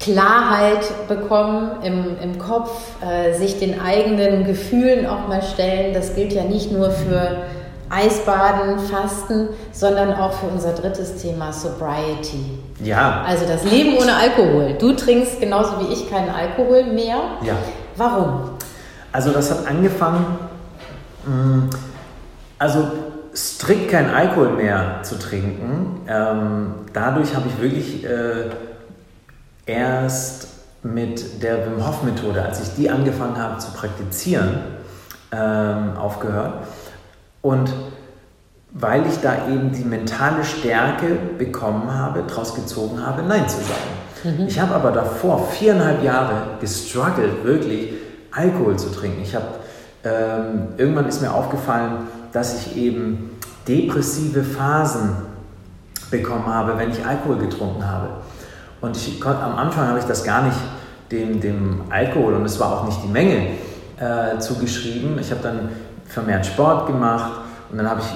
Klarheit 0.00 1.08
bekommen 1.08 1.82
im, 1.82 2.16
im 2.22 2.38
Kopf, 2.38 2.70
äh, 3.00 3.32
sich 3.34 3.58
den 3.58 3.80
eigenen 3.80 4.44
Gefühlen 4.44 5.06
auch 5.06 5.28
mal 5.28 5.42
stellen. 5.42 5.94
Das 5.94 6.14
gilt 6.14 6.32
ja 6.32 6.44
nicht 6.44 6.72
nur 6.72 6.90
für 6.90 7.38
Eisbaden, 7.88 8.78
Fasten, 8.80 9.48
sondern 9.72 10.14
auch 10.14 10.32
für 10.32 10.46
unser 10.46 10.72
drittes 10.72 11.22
Thema 11.22 11.52
Sobriety. 11.52 12.58
Ja. 12.82 13.24
Also 13.26 13.46
das 13.46 13.64
Leben 13.64 13.96
ohne 13.96 14.14
Alkohol. 14.14 14.74
Du 14.78 14.92
trinkst 14.94 15.40
genauso 15.40 15.78
wie 15.80 15.92
ich 15.92 16.10
keinen 16.10 16.28
Alkohol 16.28 16.84
mehr. 16.84 17.16
Ja. 17.42 17.54
Warum? 17.96 18.50
Also 19.12 19.30
das 19.30 19.50
hat 19.50 19.66
angefangen, 19.66 20.26
mm, 21.24 21.70
also 22.58 22.88
strikt 23.34 23.90
kein 23.90 24.10
Alkohol 24.10 24.50
mehr 24.50 25.00
zu 25.02 25.18
trinken. 25.18 26.02
Ähm, 26.08 26.74
dadurch 26.92 27.34
habe 27.34 27.48
ich 27.48 27.60
wirklich 27.60 28.04
äh, 28.04 28.50
erst 29.66 30.48
mit 30.82 31.42
der 31.42 31.66
Wim 31.66 31.86
Hof 31.86 32.02
Methode, 32.02 32.42
als 32.42 32.60
ich 32.60 32.74
die 32.74 32.90
angefangen 32.90 33.38
habe 33.38 33.58
zu 33.58 33.72
praktizieren, 33.72 34.60
ähm, 35.32 35.96
aufgehört. 35.96 36.64
Und 37.42 37.72
weil 38.70 39.06
ich 39.06 39.20
da 39.20 39.48
eben 39.48 39.72
die 39.72 39.84
mentale 39.84 40.44
Stärke 40.44 41.16
bekommen 41.38 41.92
habe, 41.92 42.24
daraus 42.26 42.54
gezogen 42.54 43.04
habe, 43.04 43.22
Nein 43.22 43.48
zu 43.48 43.58
sagen. 43.58 44.38
Mhm. 44.38 44.46
Ich 44.46 44.58
habe 44.58 44.74
aber 44.74 44.90
davor 44.90 45.48
viereinhalb 45.48 46.02
Jahre 46.02 46.58
gestruggelt, 46.60 47.44
wirklich 47.44 47.92
Alkohol 48.32 48.76
zu 48.76 48.90
trinken. 48.90 49.22
Ich 49.22 49.34
habe 49.34 49.46
ähm, 50.04 50.68
irgendwann 50.76 51.06
ist 51.06 51.22
mir 51.22 51.32
aufgefallen, 51.32 52.08
dass 52.34 52.66
ich 52.66 52.76
eben 52.76 53.30
depressive 53.66 54.42
Phasen 54.42 55.10
bekommen 56.10 56.46
habe, 56.46 56.76
wenn 56.76 56.90
ich 56.90 57.06
Alkohol 57.06 57.36
getrunken 57.38 57.86
habe. 57.86 58.08
Und 58.80 58.96
ich 58.96 59.24
am 59.24 59.56
Anfang 59.56 59.88
habe 59.88 60.00
ich 60.00 60.04
das 60.04 60.24
gar 60.24 60.42
nicht 60.42 60.56
dem, 61.12 61.40
dem 61.40 61.82
Alkohol 61.90 62.34
und 62.34 62.44
es 62.44 62.58
war 62.58 62.72
auch 62.72 62.84
nicht 62.86 62.98
die 63.04 63.08
Menge 63.08 63.50
äh, 63.98 64.38
zugeschrieben. 64.40 65.16
Ich 65.20 65.30
habe 65.30 65.42
dann 65.42 65.68
vermehrt 66.06 66.44
Sport 66.44 66.88
gemacht 66.88 67.32
und 67.70 67.78
dann 67.78 67.88
habe 67.88 68.00
ich 68.00 68.06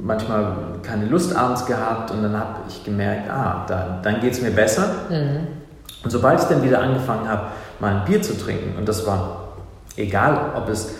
manchmal 0.00 0.56
keine 0.84 1.06
Lust 1.06 1.34
abends 1.34 1.66
gehabt 1.66 2.12
und 2.12 2.22
dann 2.22 2.38
habe 2.38 2.60
ich 2.68 2.84
gemerkt, 2.84 3.28
ah, 3.28 3.64
da, 3.66 3.98
dann 4.02 4.20
geht 4.20 4.34
es 4.34 4.40
mir 4.40 4.52
besser. 4.52 4.88
Mhm. 5.10 5.48
Und 6.04 6.10
sobald 6.10 6.40
ich 6.40 6.46
dann 6.46 6.62
wieder 6.62 6.80
angefangen 6.80 7.28
habe, 7.28 7.48
mal 7.80 7.96
ein 7.96 8.04
Bier 8.04 8.22
zu 8.22 8.38
trinken, 8.38 8.78
und 8.78 8.88
das 8.88 9.04
war 9.04 9.48
egal, 9.96 10.52
ob 10.54 10.68
es 10.68 10.94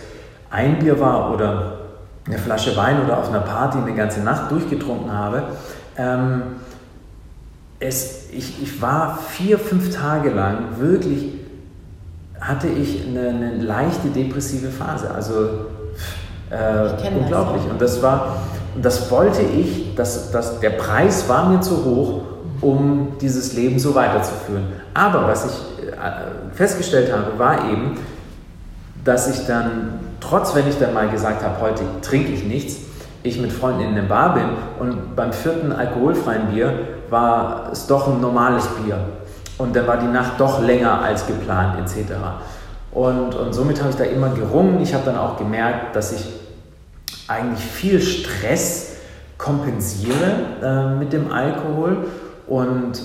ein 0.49 0.79
Bier 0.79 0.99
war 0.99 1.33
oder 1.33 1.82
eine 2.25 2.37
Flasche 2.37 2.75
Wein 2.77 3.03
oder 3.03 3.17
auf 3.17 3.29
einer 3.29 3.41
Party 3.41 3.77
eine 3.77 3.93
ganze 3.93 4.21
Nacht 4.21 4.51
durchgetrunken 4.51 5.11
habe, 5.11 5.43
ähm, 5.97 6.41
es, 7.79 8.29
ich, 8.31 8.61
ich 8.63 8.81
war 8.81 9.17
vier, 9.17 9.59
fünf 9.59 9.93
Tage 9.93 10.29
lang 10.29 10.77
wirklich, 10.79 11.33
hatte 12.39 12.67
ich 12.67 13.05
eine, 13.07 13.29
eine 13.29 13.57
leichte 13.57 14.09
depressive 14.09 14.69
Phase. 14.69 15.11
Also 15.11 15.65
äh, 16.49 17.07
unglaublich. 17.17 17.63
Das 17.63 17.71
und 17.71 17.81
das 17.81 18.01
war, 18.01 18.37
das 18.81 19.11
wollte 19.11 19.41
ich, 19.41 19.95
dass, 19.95 20.31
dass 20.31 20.59
der 20.59 20.71
Preis 20.71 21.27
war 21.27 21.49
mir 21.49 21.61
zu 21.61 21.83
hoch, 21.83 22.21
um 22.61 23.13
dieses 23.19 23.53
Leben 23.53 23.79
so 23.79 23.93
weiterzuführen. 23.95 24.65
Aber 24.93 25.27
was 25.27 25.45
ich 25.45 25.87
äh, 25.87 26.55
festgestellt 26.55 27.11
habe, 27.11 27.37
war 27.37 27.69
eben, 27.69 27.97
dass 29.03 29.27
ich 29.27 29.45
dann, 29.45 29.99
trotz 30.27 30.55
wenn 30.55 30.67
ich 30.67 30.77
dann 30.77 30.93
mal 30.93 31.09
gesagt 31.09 31.43
habe, 31.43 31.59
heute 31.61 31.83
trinke 32.01 32.31
ich 32.31 32.43
nichts, 32.43 32.77
ich 33.23 33.39
mit 33.39 33.51
Freunden 33.51 33.81
in 33.81 33.95
der 33.95 34.03
Bar 34.03 34.33
bin 34.33 34.45
und 34.79 35.15
beim 35.15 35.31
vierten 35.31 35.71
alkoholfreien 35.71 36.47
Bier 36.47 36.73
war 37.09 37.69
es 37.71 37.87
doch 37.87 38.07
ein 38.07 38.19
normales 38.21 38.67
Bier. 38.67 38.99
Und 39.57 39.75
dann 39.75 39.87
war 39.87 39.97
die 39.97 40.07
Nacht 40.07 40.33
doch 40.39 40.61
länger 40.61 41.01
als 41.01 41.25
geplant 41.27 41.79
etc. 41.79 42.13
Und, 42.91 43.35
und 43.35 43.53
somit 43.53 43.79
habe 43.79 43.91
ich 43.91 43.95
da 43.95 44.03
immer 44.03 44.29
gerungen. 44.29 44.81
Ich 44.81 44.93
habe 44.93 45.05
dann 45.05 45.17
auch 45.17 45.37
gemerkt, 45.37 45.95
dass 45.95 46.11
ich 46.11 46.25
eigentlich 47.27 47.63
viel 47.63 48.01
Stress 48.01 48.97
kompensiere 49.37 50.35
äh, 50.61 50.95
mit 50.95 51.13
dem 51.13 51.31
Alkohol 51.31 52.07
und 52.47 53.01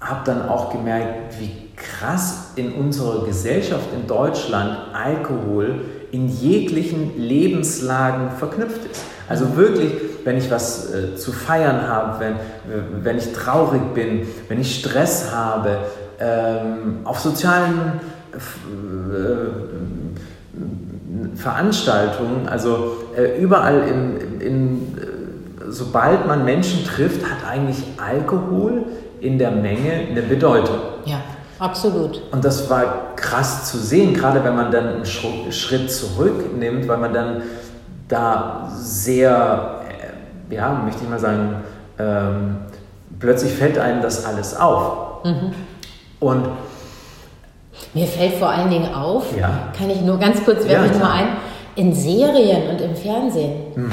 habe 0.00 0.20
dann 0.24 0.48
auch 0.48 0.70
gemerkt, 0.70 1.40
wie 1.40 1.50
krass 1.76 2.52
in 2.56 2.72
unserer 2.72 3.24
Gesellschaft 3.24 3.86
in 3.94 4.06
Deutschland 4.06 4.78
Alkohol 4.94 5.80
in 6.16 6.28
jeglichen 6.28 7.18
Lebenslagen 7.18 8.30
verknüpft 8.38 8.90
ist. 8.90 9.02
Also 9.28 9.54
wirklich, 9.56 9.92
wenn 10.24 10.38
ich 10.38 10.50
was 10.50 10.94
äh, 10.94 11.14
zu 11.14 11.30
feiern 11.30 11.86
habe, 11.86 12.20
wenn, 12.20 12.36
wenn 13.04 13.18
ich 13.18 13.34
traurig 13.34 13.82
bin, 13.92 14.26
wenn 14.48 14.58
ich 14.58 14.80
Stress 14.80 15.30
habe, 15.34 15.76
ähm, 16.18 17.00
auf 17.04 17.18
sozialen 17.18 18.00
äh, 18.32 18.38
Veranstaltungen, 21.36 22.48
also 22.48 22.96
äh, 23.14 23.38
überall 23.38 23.82
in, 23.86 24.40
in, 24.40 24.76
äh, 24.96 25.68
sobald 25.68 26.26
man 26.26 26.46
Menschen 26.46 26.86
trifft, 26.86 27.24
hat 27.24 27.46
eigentlich 27.46 27.84
Alkohol 27.98 28.86
in 29.20 29.38
der 29.38 29.50
Menge 29.50 29.92
eine 30.10 30.22
Bedeutung. 30.22 30.78
Absolut. 31.58 32.22
Und 32.32 32.44
das 32.44 32.68
war 32.68 33.14
krass 33.16 33.70
zu 33.70 33.78
sehen, 33.78 34.14
gerade 34.14 34.44
wenn 34.44 34.54
man 34.54 34.70
dann 34.70 34.88
einen 34.88 35.06
Schritt 35.06 35.90
zurücknimmt, 35.90 36.86
weil 36.86 36.98
man 36.98 37.14
dann 37.14 37.42
da 38.08 38.70
sehr, 38.74 39.80
äh, 40.50 40.54
ja, 40.54 40.80
möchte 40.84 41.04
ich 41.04 41.10
mal 41.10 41.18
sagen, 41.18 41.56
ähm, 41.98 42.56
plötzlich 43.18 43.52
fällt 43.52 43.78
einem 43.78 44.02
das 44.02 44.24
alles 44.24 44.56
auf. 44.56 45.24
Mhm. 45.24 45.52
Und 46.20 46.48
mir 47.94 48.06
fällt 48.06 48.34
vor 48.34 48.50
allen 48.50 48.70
Dingen 48.70 48.94
auf, 48.94 49.24
ja. 49.36 49.72
kann 49.76 49.90
ich 49.90 50.00
nur 50.02 50.18
ganz 50.18 50.44
kurz, 50.44 50.66
werfe 50.66 50.86
ja, 50.86 50.92
ich 50.92 50.98
mal 50.98 51.12
ein, 51.12 51.28
in 51.74 51.94
Serien 51.94 52.70
und 52.70 52.80
im 52.80 52.94
Fernsehen, 52.94 53.72
mhm. 53.74 53.92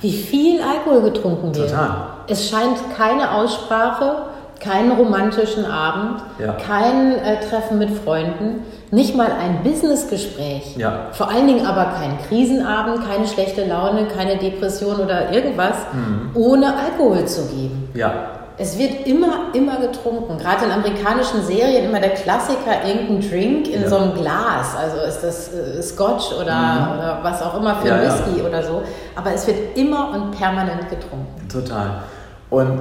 wie 0.00 0.12
viel 0.12 0.60
Alkohol 0.60 1.10
getrunken 1.10 1.54
wird. 1.54 1.70
Total. 1.70 1.90
Es 2.26 2.48
scheint 2.48 2.78
keine 2.96 3.32
Aussprache, 3.32 4.26
keinen 4.62 4.92
romantischen 4.92 5.64
Abend, 5.64 6.22
ja. 6.38 6.52
kein 6.52 7.18
äh, 7.18 7.40
Treffen 7.40 7.78
mit 7.78 7.90
Freunden, 7.90 8.64
nicht 8.90 9.16
mal 9.16 9.28
ein 9.40 9.62
Businessgespräch. 9.62 10.76
Ja. 10.76 11.06
Vor 11.12 11.30
allen 11.30 11.46
Dingen 11.46 11.66
aber 11.66 11.92
kein 11.98 12.18
Krisenabend, 12.28 13.06
keine 13.08 13.26
schlechte 13.26 13.64
Laune, 13.64 14.06
keine 14.06 14.36
Depression 14.36 15.00
oder 15.00 15.32
irgendwas, 15.32 15.76
mhm. 15.92 16.30
ohne 16.34 16.74
Alkohol 16.76 17.24
zu 17.24 17.46
geben. 17.46 17.88
Ja. 17.94 18.12
Es 18.58 18.78
wird 18.78 19.06
immer, 19.06 19.46
immer 19.54 19.78
getrunken. 19.78 20.36
Gerade 20.38 20.66
in 20.66 20.70
amerikanischen 20.70 21.42
Serien 21.42 21.86
immer 21.86 22.00
der 22.00 22.10
Klassiker, 22.10 22.86
irgendein 22.86 23.28
Drink 23.28 23.68
in 23.68 23.82
ja. 23.82 23.88
so 23.88 23.96
einem 23.96 24.14
Glas. 24.14 24.76
Also 24.76 24.98
ist 25.08 25.22
das 25.22 25.52
äh, 25.54 25.82
Scotch 25.82 26.32
oder, 26.38 26.54
mhm. 26.54 26.98
oder, 26.98 27.18
was 27.22 27.42
auch 27.42 27.58
immer 27.58 27.76
für 27.76 27.98
Whisky 27.98 28.42
oder 28.42 28.62
so. 28.62 28.82
Aber 29.16 29.32
es 29.32 29.46
wird 29.46 29.76
immer 29.76 30.10
und 30.12 30.32
permanent 30.32 30.90
getrunken. 30.90 31.48
Total. 31.50 32.02
Und 32.50 32.78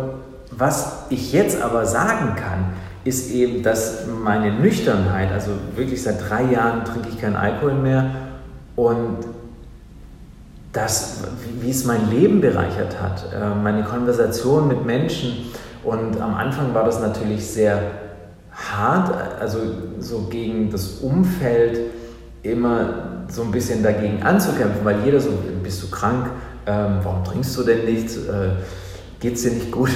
was 0.52 1.06
ich 1.10 1.32
jetzt 1.32 1.62
aber 1.62 1.86
sagen 1.86 2.36
kann, 2.36 2.74
ist 3.04 3.32
eben, 3.32 3.64
dass 3.64 4.06
meine 4.24 4.54
Nüchternheit, 4.54 5.32
also 5.32 5.52
wirklich 5.76 6.04
seit 6.04 6.30
drei 6.30 6.44
Jahren 6.44 6.86
trinke 6.86 7.10
ich 7.10 7.20
keinen 7.20 7.36
Alkohol 7.36 7.74
mehr 7.74 8.12
und 8.76 9.18
das, 10.72 11.20
wie 11.60 11.70
es 11.70 11.86
mein 11.86 12.10
Leben 12.10 12.42
bereichert 12.42 13.02
hat, 13.02 13.26
äh, 13.34 13.56
meine 13.62 13.84
Konversation 13.84 14.68
mit 14.68 14.86
Menschen. 14.86 15.52
Und 15.84 16.22
am 16.22 16.36
Anfang 16.36 16.74
war 16.74 16.86
das 16.86 17.02
natürlich 17.02 17.46
sehr 17.46 17.82
hart, 18.54 19.14
also 19.40 19.60
so 20.00 20.28
gegen 20.30 20.70
das 20.72 21.00
Umfeld 21.02 21.80
immer 22.44 23.26
so 23.28 23.44
ein 23.44 23.52
bisschen 23.52 23.84
dagegen 23.84 24.22
anzukämpfen, 24.24 24.84
weil 24.84 25.04
jeder 25.04 25.20
so, 25.20 25.32
bist 25.64 25.84
du 25.84 25.90
krank, 25.90 26.30
ähm, 26.66 27.00
warum 27.04 27.24
trinkst 27.24 27.58
du 27.58 27.64
denn 27.64 27.86
nichts, 27.86 28.18
äh, 28.18 28.52
geht 29.20 29.36
es 29.36 29.44
dir 29.44 29.52
nicht 29.52 29.72
gut? 29.72 29.90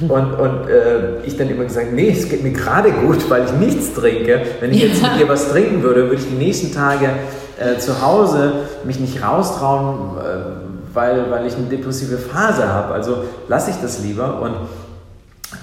Und, 0.00 0.32
und 0.34 0.68
äh, 0.68 1.20
ich 1.24 1.36
dann 1.36 1.48
immer 1.48 1.64
gesagt, 1.64 1.92
nee, 1.92 2.10
es 2.10 2.28
geht 2.28 2.42
mir 2.42 2.52
gerade 2.52 2.90
gut, 2.90 3.28
weil 3.30 3.44
ich 3.44 3.52
nichts 3.52 3.94
trinke. 3.94 4.40
Wenn 4.60 4.72
ich 4.72 4.82
jetzt 4.82 5.02
mit 5.02 5.20
dir 5.20 5.28
was 5.28 5.50
trinken 5.50 5.82
würde, 5.82 6.04
würde 6.04 6.16
ich 6.16 6.28
die 6.28 6.34
nächsten 6.34 6.74
Tage 6.74 7.10
äh, 7.58 7.78
zu 7.78 8.02
Hause 8.02 8.52
mich 8.84 8.98
nicht 8.98 9.22
raustrauen, 9.22 10.18
äh, 10.18 10.94
weil, 10.94 11.30
weil 11.30 11.46
ich 11.46 11.54
eine 11.54 11.66
depressive 11.66 12.18
Phase 12.18 12.68
habe. 12.68 12.94
Also 12.94 13.24
lasse 13.48 13.70
ich 13.70 13.76
das 13.80 14.02
lieber. 14.02 14.40
Und 14.40 14.54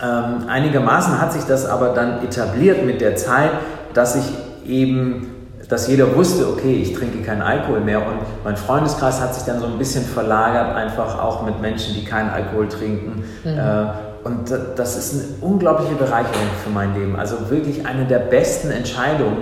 ähm, 0.01 0.47
einigermaßen 0.47 1.19
hat 1.19 1.33
sich 1.33 1.43
das 1.43 1.65
aber 1.65 1.89
dann 1.89 2.23
etabliert 2.23 2.85
mit 2.85 3.01
der 3.01 3.15
Zeit, 3.15 3.51
dass 3.93 4.15
ich 4.15 4.25
eben 4.65 5.27
dass 5.69 5.87
jeder 5.87 6.15
wusste, 6.15 6.47
okay, 6.47 6.73
ich 6.81 6.93
trinke 6.93 7.19
keinen 7.19 7.43
Alkohol 7.43 7.81
mehr 7.81 7.99
und 7.99 8.17
mein 8.43 8.57
Freundeskreis 8.57 9.21
hat 9.21 9.35
sich 9.35 9.43
dann 9.43 9.59
so 9.59 9.67
ein 9.67 9.77
bisschen 9.77 10.03
verlagert, 10.03 10.75
einfach 10.75 11.21
auch 11.21 11.45
mit 11.45 11.61
Menschen, 11.61 11.93
die 11.93 12.03
keinen 12.03 12.31
Alkohol 12.31 12.67
trinken. 12.67 13.23
Mhm. 13.43 13.51
Äh, 13.51 14.08
und 14.23 14.53
das 14.75 14.97
ist 14.97 15.13
eine 15.13 15.23
unglaubliche 15.41 15.95
Bereicherung 15.95 16.47
für 16.63 16.69
mein 16.69 16.93
Leben. 16.93 17.15
Also 17.15 17.49
wirklich 17.49 17.85
eine 17.85 18.05
der 18.05 18.19
besten 18.19 18.71
Entscheidungen 18.71 19.39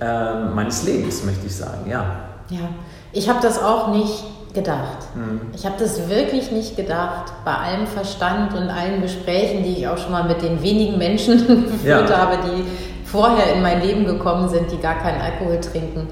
äh, 0.00 0.44
meines 0.54 0.84
Lebens, 0.84 1.24
möchte 1.24 1.46
ich 1.46 1.56
sagen, 1.56 1.88
ja. 1.88 2.04
Ja, 2.48 2.68
ich 3.12 3.28
habe 3.28 3.38
das 3.42 3.62
auch 3.62 3.88
nicht 3.88 4.24
gedacht. 4.56 5.14
Mhm. 5.14 5.40
Ich 5.54 5.64
habe 5.64 5.76
das 5.78 6.08
wirklich 6.08 6.50
nicht 6.50 6.76
gedacht, 6.76 7.32
bei 7.44 7.54
allem 7.54 7.86
Verstand 7.86 8.54
und 8.54 8.68
allen 8.68 9.02
Gesprächen, 9.02 9.62
die 9.62 9.78
ich 9.78 9.88
auch 9.88 9.98
schon 9.98 10.12
mal 10.12 10.24
mit 10.24 10.42
den 10.42 10.62
wenigen 10.62 10.98
Menschen 10.98 11.46
geführt 11.70 12.10
ja. 12.10 12.16
habe, 12.16 12.38
die 12.44 12.64
vorher 13.04 13.54
in 13.54 13.62
mein 13.62 13.80
Leben 13.80 14.04
gekommen 14.04 14.48
sind, 14.48 14.70
die 14.72 14.78
gar 14.78 14.98
keinen 14.98 15.20
Alkohol 15.20 15.60
trinken, 15.60 16.08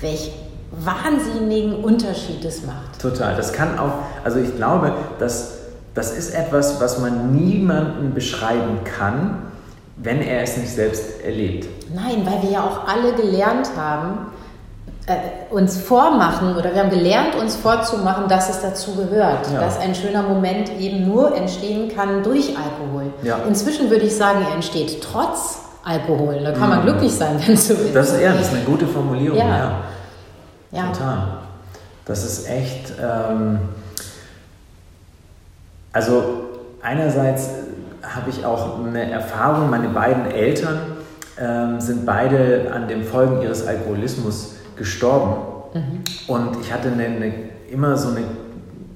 welch 0.00 0.32
wahnsinnigen 0.72 1.82
Unterschied 1.82 2.44
es 2.44 2.64
macht. 2.64 3.00
Total. 3.00 3.34
Das 3.34 3.52
kann 3.52 3.78
auch, 3.78 3.92
also 4.24 4.38
ich 4.38 4.54
glaube, 4.56 4.92
dass 5.18 5.55
das 5.96 6.12
ist 6.12 6.34
etwas, 6.34 6.78
was 6.78 6.98
man 6.98 7.32
niemandem 7.32 8.12
beschreiben 8.12 8.80
kann, 8.84 9.38
wenn 9.96 10.20
er 10.20 10.42
es 10.42 10.58
nicht 10.58 10.70
selbst 10.70 11.22
erlebt. 11.24 11.66
Nein, 11.94 12.26
weil 12.26 12.42
wir 12.42 12.50
ja 12.50 12.62
auch 12.62 12.86
alle 12.86 13.14
gelernt 13.14 13.70
haben, 13.78 14.26
äh, 15.06 15.14
uns 15.50 15.78
vormachen 15.78 16.54
oder 16.54 16.74
wir 16.74 16.82
haben 16.82 16.90
gelernt, 16.90 17.34
uns 17.34 17.56
vorzumachen, 17.56 18.28
dass 18.28 18.50
es 18.50 18.60
dazu 18.60 18.94
gehört, 18.94 19.50
ja. 19.50 19.60
dass 19.60 19.78
ein 19.78 19.94
schöner 19.94 20.22
Moment 20.22 20.70
eben 20.78 21.08
nur 21.08 21.34
entstehen 21.34 21.90
kann 21.96 22.22
durch 22.22 22.50
Alkohol. 22.50 23.14
Ja. 23.22 23.38
Inzwischen 23.48 23.88
würde 23.88 24.04
ich 24.04 24.14
sagen, 24.14 24.44
er 24.46 24.54
entsteht 24.54 25.00
trotz 25.00 25.60
Alkohol. 25.82 26.42
Da 26.44 26.52
kann 26.52 26.68
man 26.68 26.80
mhm. 26.80 26.88
glücklich 26.90 27.12
sein, 27.12 27.40
wenn 27.46 27.54
es 27.54 27.68
so 27.68 27.74
ist. 27.74 27.96
Das, 27.96 28.20
ja, 28.20 28.34
das 28.34 28.48
ist 28.48 28.54
eine 28.54 28.64
gute 28.64 28.86
Formulierung. 28.86 29.38
Ja. 29.38 29.46
ja. 29.48 29.72
ja. 30.72 30.86
Total. 30.92 31.28
Das 32.04 32.22
ist 32.22 32.50
echt. 32.50 32.92
Ähm, 33.00 33.60
also, 35.96 36.50
einerseits 36.82 37.48
habe 38.02 38.28
ich 38.28 38.44
auch 38.44 38.84
eine 38.84 39.10
Erfahrung, 39.10 39.70
meine 39.70 39.88
beiden 39.88 40.30
Eltern 40.30 40.78
ähm, 41.40 41.80
sind 41.80 42.04
beide 42.04 42.70
an 42.70 42.86
den 42.86 43.02
Folgen 43.02 43.40
ihres 43.40 43.66
Alkoholismus 43.66 44.56
gestorben. 44.76 45.36
Mhm. 45.72 46.04
Und 46.26 46.60
ich 46.60 46.70
hatte 46.70 46.92
eine, 46.92 47.06
eine, 47.06 47.32
immer 47.70 47.96
so 47.96 48.10
eine 48.10 48.26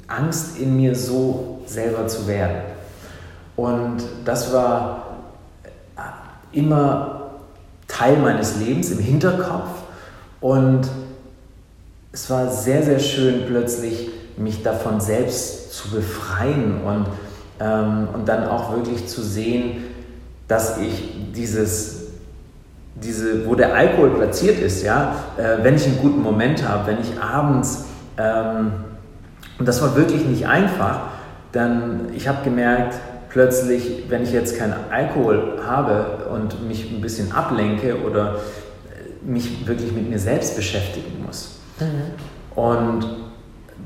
Angst 0.09 0.59
in 0.59 0.77
mir, 0.77 0.95
so 0.95 1.63
selber 1.65 2.07
zu 2.07 2.29
werden. 2.29 2.57
Und 3.57 4.03
das 4.27 4.53
war 4.53 5.17
immer 6.53 7.31
Teil 7.89 8.19
meines 8.19 8.59
Lebens 8.59 8.91
im 8.91 8.99
Hinterkopf 8.99 9.71
und 10.43 10.83
es 12.13 12.29
war 12.29 12.51
sehr, 12.51 12.83
sehr 12.83 12.99
schön 12.99 13.47
plötzlich 13.47 14.20
mich 14.41 14.63
davon 14.63 15.01
selbst 15.01 15.73
zu 15.73 15.91
befreien 15.91 16.83
und, 16.83 17.07
ähm, 17.61 18.09
und 18.13 18.29
dann 18.29 18.49
auch 18.49 18.75
wirklich 18.75 19.07
zu 19.07 19.23
sehen, 19.23 19.85
dass 20.49 20.79
ich 20.79 21.33
dieses, 21.35 22.09
diese, 22.95 23.47
wo 23.47 23.55
der 23.55 23.75
Alkohol 23.75 24.11
platziert 24.11 24.59
ist, 24.59 24.83
ja, 24.83 25.15
äh, 25.37 25.63
wenn 25.63 25.77
ich 25.77 25.87
einen 25.87 25.99
guten 25.99 26.23
Moment 26.23 26.67
habe, 26.67 26.89
wenn 26.89 27.01
ich 27.01 27.21
abends, 27.21 27.85
ähm, 28.17 28.73
und 29.59 29.69
das 29.69 29.83
war 29.83 29.95
wirklich 29.95 30.25
nicht 30.25 30.47
einfach, 30.47 31.03
dann, 31.53 32.09
ich 32.15 32.27
habe 32.27 32.43
gemerkt, 32.43 32.95
plötzlich, 33.29 34.05
wenn 34.09 34.23
ich 34.23 34.33
jetzt 34.33 34.59
keinen 34.59 34.75
Alkohol 34.91 35.61
habe 35.65 36.27
und 36.33 36.67
mich 36.67 36.91
ein 36.91 37.01
bisschen 37.01 37.33
ablenke 37.33 38.03
oder 38.03 38.37
äh, 38.37 39.31
mich 39.31 39.67
wirklich 39.67 39.93
mit 39.93 40.09
mir 40.09 40.19
selbst 40.19 40.57
beschäftigen 40.57 41.25
muss. 41.25 41.61
Mhm. 41.79 42.61
Und 42.61 43.20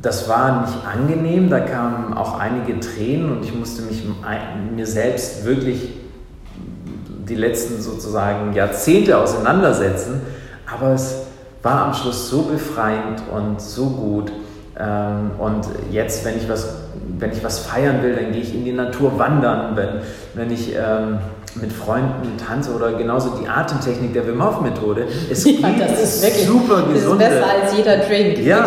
das 0.05 0.29
war 0.29 0.63
nicht 0.63 0.87
angenehm, 0.87 1.49
da 1.49 1.61
kamen 1.61 2.15
auch 2.15 2.39
einige 2.39 2.79
Tränen 2.81 3.31
und 3.31 3.45
ich 3.45 3.55
musste 3.55 3.83
mich 3.83 4.05
mir 4.75 4.87
selbst 4.87 5.45
wirklich 5.45 5.95
die 7.29 7.35
letzten 7.37 7.81
sozusagen 7.81 8.53
Jahrzehnte 8.53 9.17
auseinandersetzen. 9.19 10.21
Aber 10.71 10.93
es 10.93 11.23
war 11.63 11.87
am 11.87 11.95
Schluss 11.95 12.29
so 12.29 12.43
befreiend 12.43 13.23
und 13.33 13.61
so 13.61 13.87
gut. 13.87 14.31
Ähm, 14.79 15.31
und 15.39 15.67
jetzt, 15.91 16.25
wenn 16.25 16.37
ich 16.37 16.49
was 16.49 16.85
wenn 17.19 17.33
ich 17.33 17.43
was 17.45 17.61
feiern 17.61 18.03
will, 18.03 18.15
dann 18.15 18.33
gehe 18.33 18.43
ich 18.43 18.55
in 18.55 18.65
die 18.65 18.73
Natur 18.73 19.19
wandern. 19.19 19.77
Wenn, 19.77 19.89
wenn 20.35 20.51
ich 20.51 20.75
ähm, 20.75 21.19
mit 21.61 21.73
Freunden 21.73 22.37
tanze 22.37 22.73
oder 22.75 22.93
genauso 22.95 23.39
die 23.41 23.49
Atemtechnik 23.49 24.13
der 24.13 24.27
Wim 24.27 24.45
Hof 24.45 24.61
Methode. 24.61 25.07
Es 25.31 25.45
ja, 25.45 25.71
das 25.79 26.03
ist 26.03 26.23
wirklich 26.23 26.47
super 26.47 26.83
gesund. 26.93 27.21
Das 27.21 27.33
ist 27.33 27.41
besser 27.41 27.51
als 27.63 27.77
jeder 27.77 27.97
Drink. 27.99 28.39
Ja, 28.39 28.67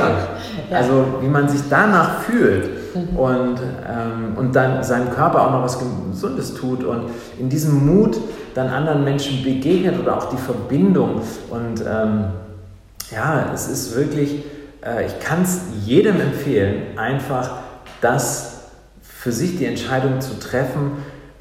ja, 0.69 0.77
also 0.77 1.05
wie 1.21 1.27
man 1.27 1.47
sich 1.49 1.61
danach 1.69 2.21
fühlt 2.21 2.69
mhm. 2.95 3.17
und, 3.17 3.59
ähm, 3.87 4.37
und 4.37 4.55
dann 4.55 4.83
seinem 4.83 5.11
Körper 5.11 5.47
auch 5.47 5.51
noch 5.51 5.63
was 5.63 5.79
Gesundes 5.79 6.53
tut 6.53 6.83
und 6.83 7.09
in 7.39 7.49
diesem 7.49 7.85
Mut 7.85 8.17
dann 8.53 8.69
anderen 8.69 9.03
Menschen 9.03 9.43
begegnet 9.43 9.99
oder 9.99 10.17
auch 10.17 10.29
die 10.29 10.37
Verbindung. 10.37 11.21
Und 11.49 11.81
ähm, 11.87 12.25
ja, 13.11 13.51
es 13.53 13.67
ist 13.67 13.95
wirklich, 13.95 14.43
äh, 14.83 15.05
ich 15.05 15.19
kann 15.19 15.43
es 15.43 15.61
jedem 15.85 16.19
empfehlen, 16.19 16.97
einfach 16.97 17.51
das 18.01 18.57
für 19.01 19.31
sich 19.31 19.57
die 19.57 19.65
Entscheidung 19.65 20.21
zu 20.21 20.39
treffen. 20.39 20.91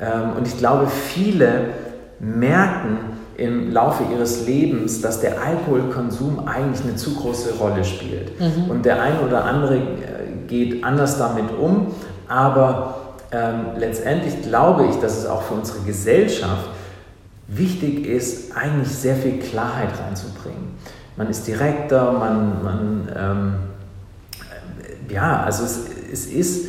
Ähm, 0.01 0.33
und 0.37 0.47
ich 0.47 0.59
glaube, 0.59 0.87
viele 0.89 1.71
merken 2.19 2.99
im 3.37 3.73
Laufe 3.73 4.05
ihres 4.13 4.47
Lebens, 4.47 5.03
dass 5.03 5.21
der 5.21 5.43
Alkoholkonsum 5.43 6.47
eigentlich 6.47 6.83
eine 6.85 6.97
zu 6.97 7.15
große 7.15 7.55
Rolle 7.59 7.85
spielt. 7.85 8.39
Mhm. 8.41 8.71
Und 8.71 8.85
der 8.85 9.03
eine 9.03 9.21
oder 9.21 9.45
andere 9.45 9.77
äh, 9.77 9.81
geht 10.47 10.83
anders 10.85 11.19
damit 11.19 11.51
um, 11.59 11.95
aber 12.29 13.15
ähm, 13.33 13.67
letztendlich 13.79 14.43
glaube 14.43 14.87
ich, 14.87 14.97
dass 14.97 15.19
es 15.19 15.27
auch 15.27 15.43
für 15.43 15.55
unsere 15.55 15.81
Gesellschaft 15.81 16.71
wichtig 17.49 18.07
ist, 18.07 18.57
eigentlich 18.57 18.89
sehr 18.89 19.17
viel 19.17 19.39
Klarheit 19.39 19.91
reinzubringen. 20.05 20.77
Man 21.17 21.29
ist 21.29 21.47
direkter, 21.47 22.13
man, 22.13 22.63
man 22.63 23.09
ähm, 23.17 23.55
ja, 25.09 25.43
also 25.43 25.65
es, 25.65 25.87
es 26.13 26.27
ist 26.27 26.69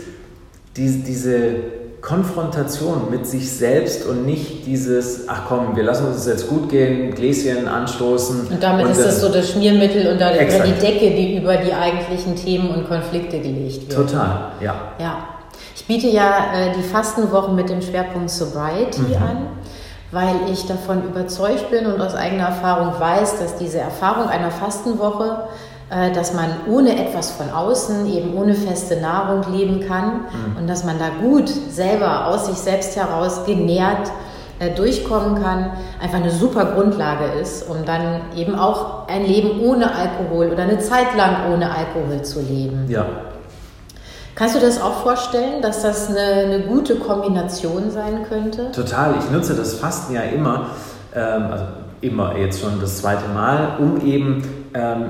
die, 0.76 1.04
diese 1.04 1.77
Konfrontation 2.02 3.10
mit 3.10 3.26
sich 3.26 3.52
selbst 3.52 4.06
und 4.06 4.26
nicht 4.26 4.66
dieses, 4.66 5.28
ach 5.28 5.42
komm, 5.48 5.76
wir 5.76 5.84
lassen 5.84 6.08
uns 6.08 6.26
jetzt 6.28 6.48
gut 6.48 6.70
gehen, 6.70 7.14
Gläschen 7.14 7.68
anstoßen. 7.68 8.48
Und 8.48 8.64
damit 8.64 8.86
und 8.86 8.92
ist 8.92 9.04
das 9.04 9.20
so 9.20 9.30
das 9.30 9.52
Schmiermittel 9.52 10.12
und 10.12 10.22
dann 10.22 10.36
über 10.36 10.60
die 10.60 10.80
Decke, 10.80 11.12
die 11.12 11.38
über 11.38 11.58
die 11.58 11.74
eigentlichen 11.74 12.36
Themen 12.36 12.70
und 12.70 12.88
Konflikte 12.88 13.40
gelegt 13.40 13.90
wird. 13.90 14.10
Total, 14.10 14.52
ja. 14.62 14.76
Ja. 15.00 15.18
Ich 15.76 15.86
biete 15.86 16.08
ja 16.08 16.54
äh, 16.54 16.74
die 16.78 16.84
Fastenwochen 16.84 17.56
mit 17.56 17.70
dem 17.70 17.82
Schwerpunkt 17.82 18.30
Sobriety 18.30 19.02
mhm. 19.02 19.16
an, 19.16 19.48
weil 20.12 20.36
ich 20.52 20.66
davon 20.66 21.04
überzeugt 21.04 21.72
bin 21.72 21.88
und 21.88 22.00
aus 22.00 22.14
eigener 22.14 22.46
Erfahrung 22.46 23.00
weiß, 23.00 23.40
dass 23.40 23.58
diese 23.58 23.80
Erfahrung 23.80 24.30
einer 24.30 24.52
Fastenwoche 24.52 25.48
dass 25.90 26.34
man 26.34 26.50
ohne 26.70 27.00
etwas 27.00 27.32
von 27.32 27.50
außen, 27.50 28.12
eben 28.12 28.36
ohne 28.36 28.54
feste 28.54 29.00
Nahrung 29.00 29.44
leben 29.54 29.88
kann 29.88 30.06
mhm. 30.06 30.58
und 30.60 30.68
dass 30.68 30.84
man 30.84 31.00
da 31.00 31.10
gut 31.22 31.48
selber 31.48 32.28
aus 32.28 32.48
sich 32.48 32.58
selbst 32.58 32.98
heraus 32.98 33.46
genährt 33.46 34.12
äh, 34.60 34.72
durchkommen 34.72 35.42
kann, 35.42 35.72
einfach 36.02 36.18
eine 36.18 36.32
super 36.32 36.66
Grundlage 36.66 37.26
ist, 37.40 37.70
um 37.70 37.86
dann 37.86 38.22
eben 38.36 38.56
auch 38.56 39.08
ein 39.08 39.24
Leben 39.24 39.62
ohne 39.62 39.94
Alkohol 39.94 40.50
oder 40.52 40.64
eine 40.64 40.80
Zeit 40.80 41.16
lang 41.16 41.54
ohne 41.54 41.70
Alkohol 41.70 42.24
zu 42.24 42.42
leben. 42.42 42.86
Ja. 42.90 43.06
Kannst 44.34 44.56
du 44.56 44.60
das 44.60 44.82
auch 44.82 45.04
vorstellen, 45.04 45.62
dass 45.62 45.84
das 45.84 46.10
eine, 46.10 46.20
eine 46.20 46.60
gute 46.62 46.96
Kombination 46.96 47.92
sein 47.92 48.26
könnte? 48.28 48.72
Total. 48.72 49.16
Ich 49.20 49.30
nutze 49.30 49.54
das 49.54 49.76
Fasten 49.76 50.14
ja 50.14 50.22
immer, 50.22 50.72
ähm, 51.16 51.52
also 51.52 51.66
immer 52.02 52.36
jetzt 52.36 52.60
schon 52.60 52.82
das 52.82 52.98
zweite 52.98 53.28
Mal, 53.30 53.78
um 53.80 54.02
eben 54.06 54.57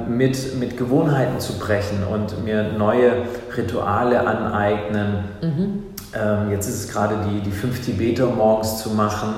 mit, 0.08 0.60
mit 0.60 0.78
Gewohnheiten 0.78 1.40
zu 1.40 1.58
brechen 1.60 2.04
und 2.04 2.44
mir 2.44 2.72
neue 2.74 3.24
Rituale 3.56 4.26
aneignen. 4.26 5.26
Mhm. 5.42 5.84
Ähm, 6.14 6.52
jetzt 6.52 6.68
ist 6.68 6.86
es 6.86 6.92
gerade 6.92 7.16
die, 7.30 7.42
die 7.42 7.52
fünf 7.52 7.84
Tibeter 7.84 8.28
morgens 8.28 8.82
zu 8.82 8.92
machen. 8.92 9.30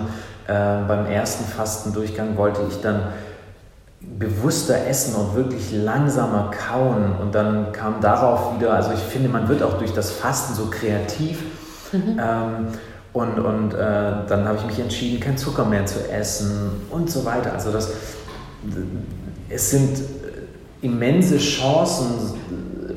Ähm, 0.48 0.88
beim 0.88 1.06
ersten 1.06 1.46
Fastendurchgang 1.46 2.38
wollte 2.38 2.62
ich 2.70 2.82
dann 2.82 3.02
bewusster 4.02 4.88
essen 4.88 5.15
und 5.15 5.36
wirklich 5.36 5.72
langsamer 5.72 6.52
kauen. 6.52 7.15
Und 7.22 7.36
dann 7.36 7.72
kam 7.72 8.02
darauf 8.02 8.56
wieder, 8.56 8.74
also 8.74 8.92
ich 8.94 9.00
finde, 9.00 9.30
man 9.30 9.48
wird 9.48 9.62
auch 9.62 9.78
durch 9.78 9.94
das 9.94 10.12
Fasten 10.12 10.54
so 10.54 10.68
kreativ. 10.68 11.44
Mhm. 11.92 12.20
Ähm, 12.20 12.68
und 13.12 13.39
und 13.39 13.74
äh, 13.74 13.78
dann 13.78 14.48
habe 14.48 14.58
ich 14.60 14.65
mich 14.65 14.80
entschieden, 14.80 15.20
kein 15.20 15.38
Zucker 15.38 15.65
mehr 15.65 15.86
zu 15.86 16.00
essen 16.12 16.82
und 16.92 17.10
so 17.10 17.26
weiter. 17.26 17.54
Also 17.54 17.72
das, 17.72 17.92
es 19.50 19.72
sind 19.72 20.00
immense 20.82 21.38
Chancen, 21.38 22.34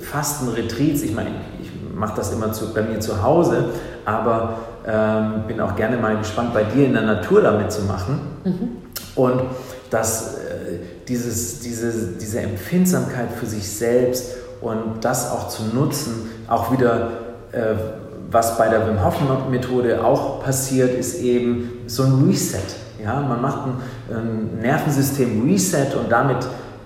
Fastenretreats. 0.00 1.02
Ich 1.02 1.14
meine, 1.14 1.30
ich 1.60 1.70
mache 1.94 2.14
das 2.16 2.32
immer 2.32 2.52
zu, 2.52 2.72
bei 2.72 2.82
mir 2.82 3.00
zu 3.00 3.22
Hause, 3.22 3.70
aber 4.04 4.58
ähm, 4.86 5.44
bin 5.46 5.60
auch 5.60 5.76
gerne 5.76 5.96
mal 5.96 6.16
gespannt, 6.16 6.52
bei 6.52 6.64
dir 6.64 6.86
in 6.86 6.92
der 6.92 7.02
Natur 7.02 7.42
damit 7.42 7.70
zu 7.72 7.82
machen. 7.82 8.20
Mhm. 8.44 8.68
Und 9.14 9.42
dass 9.90 10.34
äh, 10.34 10.78
dieses, 11.08 11.60
diese, 11.60 12.12
diese 12.20 12.40
Empfindsamkeit 12.40 13.28
für 13.38 13.46
sich 13.46 13.68
selbst 13.68 14.36
und 14.60 15.02
das 15.02 15.30
auch 15.30 15.48
zu 15.48 15.64
nutzen, 15.74 16.30
auch 16.48 16.72
wieder, 16.72 17.10
äh, 17.52 17.74
was 18.30 18.56
bei 18.56 18.68
der 18.68 18.88
Wim 18.88 19.04
Hof 19.04 19.16
Methode 19.50 20.02
auch 20.04 20.42
passiert, 20.42 20.98
ist 20.98 21.20
eben 21.20 21.70
so 21.86 22.04
ein 22.04 22.24
Reset. 22.26 22.58
Ja, 23.02 23.20
man 23.20 23.42
macht 23.42 23.66
ein, 23.66 24.16
ein 24.16 24.60
Nervensystem 24.60 25.44
Reset 25.44 25.94
und 25.98 26.10
damit 26.10 26.38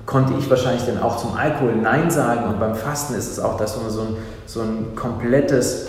konnte 0.06 0.34
ich 0.38 0.48
wahrscheinlich 0.48 0.86
dann 0.86 1.02
auch 1.02 1.16
zum 1.16 1.36
Alkohol 1.36 1.74
Nein 1.74 2.10
sagen. 2.10 2.48
Und 2.48 2.60
beim 2.60 2.74
Fasten 2.74 3.14
ist 3.14 3.30
es 3.30 3.40
auch, 3.40 3.56
dass 3.56 3.76
man 3.80 3.90
so 3.90 4.02
ein, 4.02 4.16
so 4.46 4.60
ein 4.62 4.94
komplettes 4.94 5.88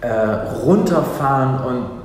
äh, 0.00 0.08
Runterfahren 0.64 1.64
und 1.64 2.00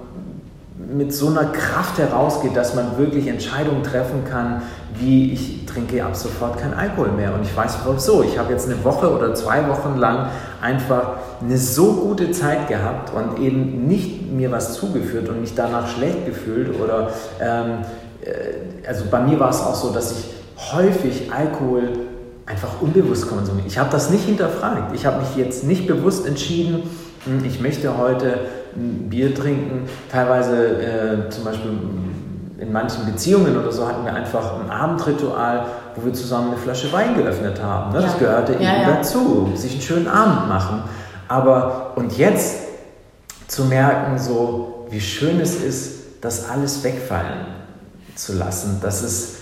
mit 0.97 1.13
so 1.13 1.29
einer 1.29 1.45
Kraft 1.45 1.97
herausgeht, 1.97 2.55
dass 2.55 2.75
man 2.75 2.97
wirklich 2.97 3.27
Entscheidungen 3.27 3.83
treffen 3.83 4.23
kann, 4.29 4.61
wie 4.93 5.31
ich 5.31 5.65
trinke 5.65 6.03
ab 6.03 6.15
sofort 6.15 6.59
kein 6.59 6.73
Alkohol 6.73 7.11
mehr. 7.11 7.33
Und 7.33 7.43
ich 7.43 7.55
weiß 7.55 7.77
so, 7.97 8.23
ich 8.23 8.37
habe 8.37 8.51
jetzt 8.53 8.69
eine 8.69 8.83
Woche 8.83 9.11
oder 9.11 9.33
zwei 9.33 9.67
Wochen 9.67 9.97
lang 9.97 10.27
einfach 10.61 11.13
eine 11.41 11.57
so 11.57 11.93
gute 11.93 12.31
Zeit 12.31 12.67
gehabt 12.67 13.11
und 13.13 13.39
eben 13.39 13.87
nicht 13.87 14.31
mir 14.31 14.51
was 14.51 14.73
zugeführt 14.73 15.29
und 15.29 15.41
mich 15.41 15.55
danach 15.55 15.87
schlecht 15.87 16.25
gefühlt 16.25 16.79
oder 16.79 17.09
ähm, 17.41 17.79
äh, 18.21 18.87
also 18.87 19.05
bei 19.09 19.21
mir 19.21 19.39
war 19.39 19.49
es 19.49 19.61
auch 19.61 19.75
so, 19.75 19.91
dass 19.91 20.11
ich 20.11 20.35
häufig 20.73 21.31
Alkohol 21.31 21.89
einfach 22.45 22.81
unbewusst 22.81 23.27
konsumiert. 23.27 23.67
Ich 23.67 23.77
habe 23.77 23.89
das 23.89 24.09
nicht 24.09 24.25
hinterfragt. 24.25 24.93
Ich 24.95 25.05
habe 25.05 25.19
mich 25.19 25.35
jetzt 25.35 25.63
nicht 25.63 25.87
bewusst 25.87 26.27
entschieden, 26.27 26.83
hm, 27.25 27.43
ich 27.43 27.59
möchte 27.59 27.97
heute 27.97 28.39
ein 28.75 29.09
Bier 29.09 29.33
trinken. 29.33 29.89
Teilweise 30.11 30.81
äh, 30.81 31.29
zum 31.29 31.43
Beispiel 31.43 31.71
in 32.57 32.71
manchen 32.71 33.05
Beziehungen 33.05 33.57
oder 33.57 33.71
so 33.71 33.87
hatten 33.87 34.05
wir 34.05 34.13
einfach 34.13 34.59
ein 34.59 34.69
Abendritual, 34.69 35.65
wo 35.95 36.05
wir 36.05 36.13
zusammen 36.13 36.51
eine 36.51 36.57
Flasche 36.57 36.91
Wein 36.93 37.15
geöffnet 37.15 37.61
haben. 37.61 37.91
Ne? 37.91 37.99
Ja. 37.99 38.05
Das 38.05 38.19
gehörte 38.19 38.53
ja, 38.53 38.59
eben 38.59 38.81
ja. 38.81 38.95
dazu, 38.95 39.51
sich 39.55 39.73
einen 39.73 39.81
schönen 39.81 40.07
Abend 40.07 40.47
machen. 40.47 40.83
Aber 41.27 41.93
und 41.95 42.17
jetzt 42.17 42.63
zu 43.47 43.65
merken, 43.65 44.17
so 44.17 44.87
wie 44.89 45.01
schön 45.01 45.39
es 45.39 45.55
ist, 45.55 46.21
das 46.21 46.49
alles 46.49 46.83
wegfallen 46.83 47.47
zu 48.15 48.33
lassen, 48.33 48.79
das 48.81 49.03
ist 49.03 49.37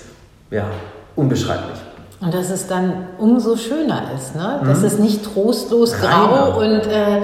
ja 0.49 0.65
unbeschreiblich. 1.15 1.79
Und 2.21 2.33
dass 2.33 2.49
es 2.49 2.67
dann 2.67 3.07
umso 3.17 3.57
schöner 3.57 4.03
ist, 4.15 4.35
ne? 4.35 4.61
dass 4.65 4.79
mhm. 4.79 4.85
es 4.85 4.99
nicht 4.99 5.25
trostlos 5.25 5.93
grau 5.93 6.33
Reiner. 6.33 6.57
und 6.57 6.87
äh, 6.87 7.21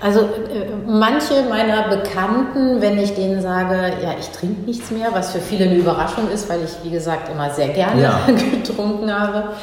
also 0.00 0.20
äh, 0.20 0.68
manche 0.86 1.42
meiner 1.48 1.88
Bekannten, 1.88 2.80
wenn 2.80 2.98
ich 2.98 3.14
denen 3.14 3.40
sage, 3.40 3.92
ja, 4.02 4.14
ich 4.18 4.28
trinke 4.28 4.62
nichts 4.66 4.90
mehr, 4.90 5.08
was 5.12 5.32
für 5.32 5.40
viele 5.40 5.64
eine 5.64 5.76
Überraschung 5.76 6.30
ist, 6.30 6.48
weil 6.48 6.60
ich, 6.64 6.72
wie 6.84 6.90
gesagt, 6.90 7.30
immer 7.30 7.50
sehr 7.50 7.68
gerne 7.68 8.02
ja. 8.02 8.20
getrunken 8.52 9.12
habe, 9.12 9.54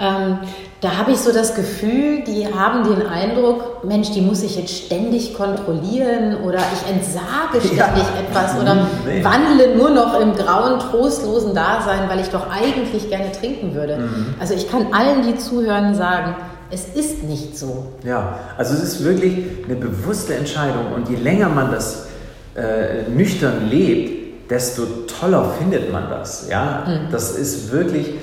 ähm, 0.00 0.38
da 0.80 0.96
habe 0.96 1.12
ich 1.12 1.18
so 1.18 1.30
das 1.30 1.54
Gefühl, 1.54 2.24
die 2.26 2.46
haben 2.46 2.84
den 2.84 3.06
Eindruck, 3.06 3.84
Mensch, 3.84 4.12
die 4.12 4.22
muss 4.22 4.42
ich 4.42 4.56
jetzt 4.56 4.74
ständig 4.74 5.34
kontrollieren 5.34 6.38
oder 6.42 6.58
ich 6.58 6.90
entsage 6.90 7.60
ständig 7.60 7.76
ja. 7.76 8.20
etwas 8.26 8.58
oder 8.58 8.86
nee. 9.04 9.22
wandle 9.22 9.76
nur 9.76 9.90
noch 9.90 10.18
im 10.18 10.34
grauen, 10.34 10.78
trostlosen 10.78 11.54
Dasein, 11.54 12.08
weil 12.08 12.20
ich 12.20 12.28
doch 12.28 12.50
eigentlich 12.50 13.10
gerne 13.10 13.30
trinken 13.32 13.74
würde. 13.74 13.98
Mhm. 13.98 14.34
Also 14.40 14.54
ich 14.54 14.70
kann 14.70 14.86
allen, 14.92 15.22
die 15.22 15.36
zuhören, 15.36 15.94
sagen, 15.94 16.34
es 16.70 16.86
ist 16.94 17.24
nicht 17.24 17.58
so. 17.58 17.88
Ja, 18.02 18.38
also 18.56 18.72
es 18.72 18.82
ist 18.82 19.04
wirklich 19.04 19.44
eine 19.66 19.76
bewusste 19.76 20.34
Entscheidung 20.34 20.92
und 20.94 21.10
je 21.10 21.16
länger 21.16 21.50
man 21.50 21.72
das 21.72 22.06
äh, 22.54 23.10
nüchtern 23.10 23.68
lebt, 23.68 24.50
desto 24.50 24.82
toller 25.20 25.52
findet 25.58 25.92
man 25.92 26.08
das. 26.08 26.48
Ja, 26.48 26.84
mhm. 26.86 27.12
das 27.12 27.36
ist 27.36 27.70
wirklich 27.70 28.14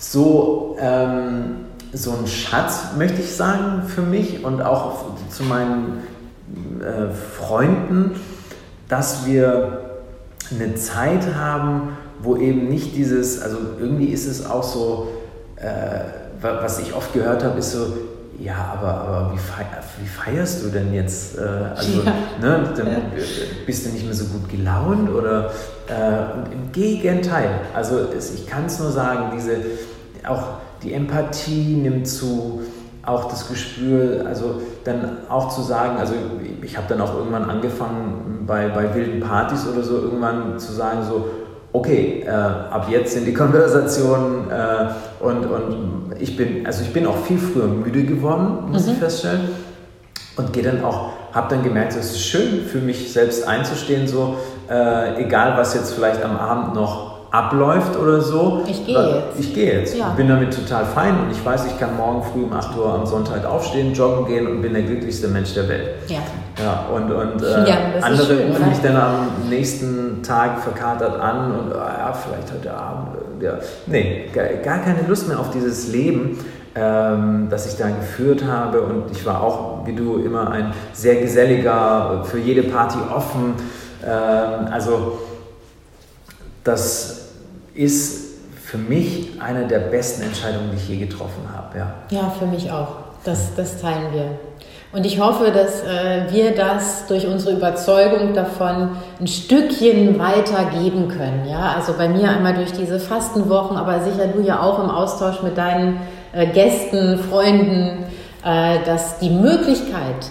so, 0.00 0.76
ähm, 0.80 1.66
so 1.92 2.12
ein 2.12 2.26
Schatz, 2.26 2.86
möchte 2.96 3.20
ich 3.20 3.36
sagen, 3.36 3.82
für 3.86 4.02
mich 4.02 4.44
und 4.44 4.62
auch 4.62 5.04
zu 5.28 5.44
meinen 5.44 5.98
äh, 6.80 7.12
Freunden, 7.14 8.18
dass 8.88 9.26
wir 9.26 10.00
eine 10.50 10.74
Zeit 10.74 11.34
haben, 11.34 11.96
wo 12.22 12.36
eben 12.36 12.68
nicht 12.68 12.96
dieses, 12.96 13.40
also 13.42 13.58
irgendwie 13.78 14.06
ist 14.06 14.26
es 14.26 14.48
auch 14.48 14.62
so, 14.62 15.08
äh, 15.56 16.00
was 16.40 16.80
ich 16.80 16.94
oft 16.94 17.12
gehört 17.12 17.44
habe, 17.44 17.58
ist 17.58 17.72
so, 17.72 17.92
ja, 18.38 18.74
aber, 18.78 18.94
aber 18.94 19.32
wie, 19.34 19.38
feier, 19.38 19.82
wie 20.00 20.08
feierst 20.08 20.64
du 20.64 20.68
denn 20.68 20.94
jetzt? 20.94 21.36
Äh, 21.36 21.42
also, 21.76 22.00
ja. 22.00 22.12
ne, 22.40 22.72
dann 22.74 22.88
bist 23.66 23.84
du 23.84 23.90
nicht 23.90 24.06
mehr 24.06 24.14
so 24.14 24.24
gut 24.24 24.48
gelaunt 24.48 25.10
oder 25.10 25.50
äh, 25.88 26.52
im 26.52 26.72
Gegenteil. 26.72 27.50
Also 27.74 27.98
es, 28.16 28.32
ich 28.34 28.46
kann 28.46 28.64
es 28.64 28.78
nur 28.78 28.90
sagen, 28.90 29.32
diese, 29.36 29.56
auch 30.26 30.42
die 30.82 30.92
Empathie 30.92 31.76
nimmt 31.76 32.08
zu, 32.08 32.62
auch 33.04 33.24
das 33.24 33.48
Gespür, 33.48 34.24
also 34.26 34.60
dann 34.84 35.18
auch 35.28 35.48
zu 35.48 35.62
sagen, 35.62 35.98
also 35.98 36.14
ich 36.62 36.76
habe 36.76 36.86
dann 36.88 37.00
auch 37.00 37.14
irgendwann 37.14 37.48
angefangen 37.48 38.44
bei, 38.46 38.68
bei 38.68 38.94
wilden 38.94 39.20
Partys 39.20 39.66
oder 39.66 39.82
so, 39.82 39.96
irgendwann 39.96 40.58
zu 40.58 40.72
sagen 40.72 41.00
so, 41.08 41.26
okay, 41.72 42.24
äh, 42.26 42.30
ab 42.30 42.86
jetzt 42.90 43.14
sind 43.14 43.26
die 43.26 43.34
Konversationen 43.34 44.50
äh, 44.50 45.24
und, 45.24 45.46
und 45.46 46.14
ich 46.18 46.36
bin, 46.36 46.66
also 46.66 46.82
ich 46.82 46.92
bin 46.92 47.06
auch 47.06 47.16
viel 47.16 47.38
früher 47.38 47.66
müde 47.66 48.04
geworden, 48.04 48.70
muss 48.70 48.86
mhm. 48.86 48.92
ich 48.92 48.98
feststellen. 48.98 49.48
Und 50.36 50.52
gehe 50.52 50.62
dann 50.62 50.82
auch, 50.84 51.10
habe 51.32 51.54
dann 51.54 51.62
gemerkt, 51.62 51.94
es 51.96 52.12
ist 52.12 52.24
schön 52.24 52.64
für 52.64 52.78
mich 52.78 53.12
selbst 53.12 53.46
einzustehen, 53.46 54.06
so, 54.06 54.36
äh, 54.70 55.22
egal 55.22 55.56
was 55.58 55.74
jetzt 55.74 55.92
vielleicht 55.92 56.24
am 56.24 56.36
Abend 56.36 56.74
noch 56.74 57.09
abläuft 57.30 57.96
oder 57.96 58.20
so. 58.20 58.64
Ich 58.66 58.84
gehe 58.84 58.98
jetzt. 58.98 59.38
Ich 59.38 59.54
gehe 59.54 59.80
jetzt. 59.80 59.96
Ja. 59.96 60.08
Bin 60.10 60.28
damit 60.28 60.54
total 60.54 60.84
fein 60.84 61.20
und 61.20 61.30
ich 61.30 61.44
weiß, 61.44 61.66
ich 61.66 61.78
kann 61.78 61.96
morgen 61.96 62.22
früh 62.22 62.42
um 62.42 62.52
8 62.52 62.76
Uhr 62.76 62.92
am 62.92 63.06
Sonntag 63.06 63.44
aufstehen, 63.44 63.94
joggen 63.94 64.26
gehen 64.26 64.46
und 64.46 64.62
bin 64.62 64.72
der 64.72 64.82
glücklichste 64.82 65.28
Mensch 65.28 65.54
der 65.54 65.68
Welt. 65.68 65.90
Ja. 66.08 66.18
Ja, 66.58 66.86
und, 66.94 67.10
und 67.10 67.42
äh, 67.42 67.68
ja, 67.68 67.76
andere 68.02 68.48
rufen 68.48 68.68
mich 68.68 68.80
dann 68.82 68.96
am 68.96 69.48
nächsten 69.48 70.22
Tag 70.22 70.60
verkatert 70.60 71.18
an 71.18 71.52
und 71.52 71.72
ah, 71.72 71.96
ja, 71.98 72.12
vielleicht 72.12 72.52
heute 72.52 72.74
Abend. 72.74 73.08
Ja. 73.40 73.54
Nee, 73.86 74.28
gar, 74.34 74.46
gar 74.62 74.78
keine 74.78 75.06
Lust 75.08 75.28
mehr 75.28 75.38
auf 75.38 75.50
dieses 75.50 75.88
Leben. 75.88 76.38
Ähm, 76.72 77.48
das 77.50 77.66
ich 77.66 77.76
da 77.76 77.88
geführt 77.88 78.44
habe 78.44 78.82
und 78.82 79.10
ich 79.10 79.26
war 79.26 79.42
auch, 79.42 79.84
wie 79.86 79.92
du, 79.92 80.18
immer 80.18 80.52
ein 80.52 80.72
sehr 80.92 81.16
geselliger, 81.16 82.22
für 82.24 82.38
jede 82.38 82.62
Party 82.62 82.98
offen. 83.12 83.54
Ähm, 84.06 84.68
also 84.70 85.18
das 86.62 87.19
ist 87.80 88.30
für 88.62 88.78
mich 88.78 89.30
eine 89.40 89.66
der 89.66 89.78
besten 89.78 90.22
Entscheidungen, 90.22 90.70
die 90.70 90.76
ich 90.76 90.88
je 90.88 90.96
getroffen 90.96 91.42
habe. 91.52 91.78
Ja, 91.78 91.94
ja 92.10 92.30
für 92.30 92.46
mich 92.46 92.70
auch. 92.70 92.96
Das, 93.24 93.54
das 93.54 93.80
teilen 93.80 94.12
wir. 94.12 94.38
Und 94.92 95.06
ich 95.06 95.20
hoffe, 95.20 95.52
dass 95.52 95.82
äh, 95.82 96.32
wir 96.32 96.54
das 96.54 97.06
durch 97.06 97.26
unsere 97.26 97.56
Überzeugung 97.56 98.34
davon 98.34 98.90
ein 99.20 99.26
Stückchen 99.26 100.18
weitergeben 100.18 101.08
können. 101.08 101.46
Ja, 101.48 101.74
also 101.76 101.92
bei 101.96 102.08
mir 102.08 102.28
einmal 102.28 102.54
durch 102.54 102.72
diese 102.72 102.98
Fastenwochen, 102.98 103.76
aber 103.76 104.00
sicher 104.00 104.26
du 104.26 104.42
ja 104.42 104.60
auch 104.60 104.82
im 104.82 104.90
Austausch 104.90 105.42
mit 105.42 105.56
deinen 105.56 106.00
äh, 106.32 106.46
Gästen, 106.46 107.18
Freunden, 107.18 108.04
äh, 108.44 108.78
dass 108.84 109.18
die 109.20 109.30
Möglichkeit, 109.30 110.30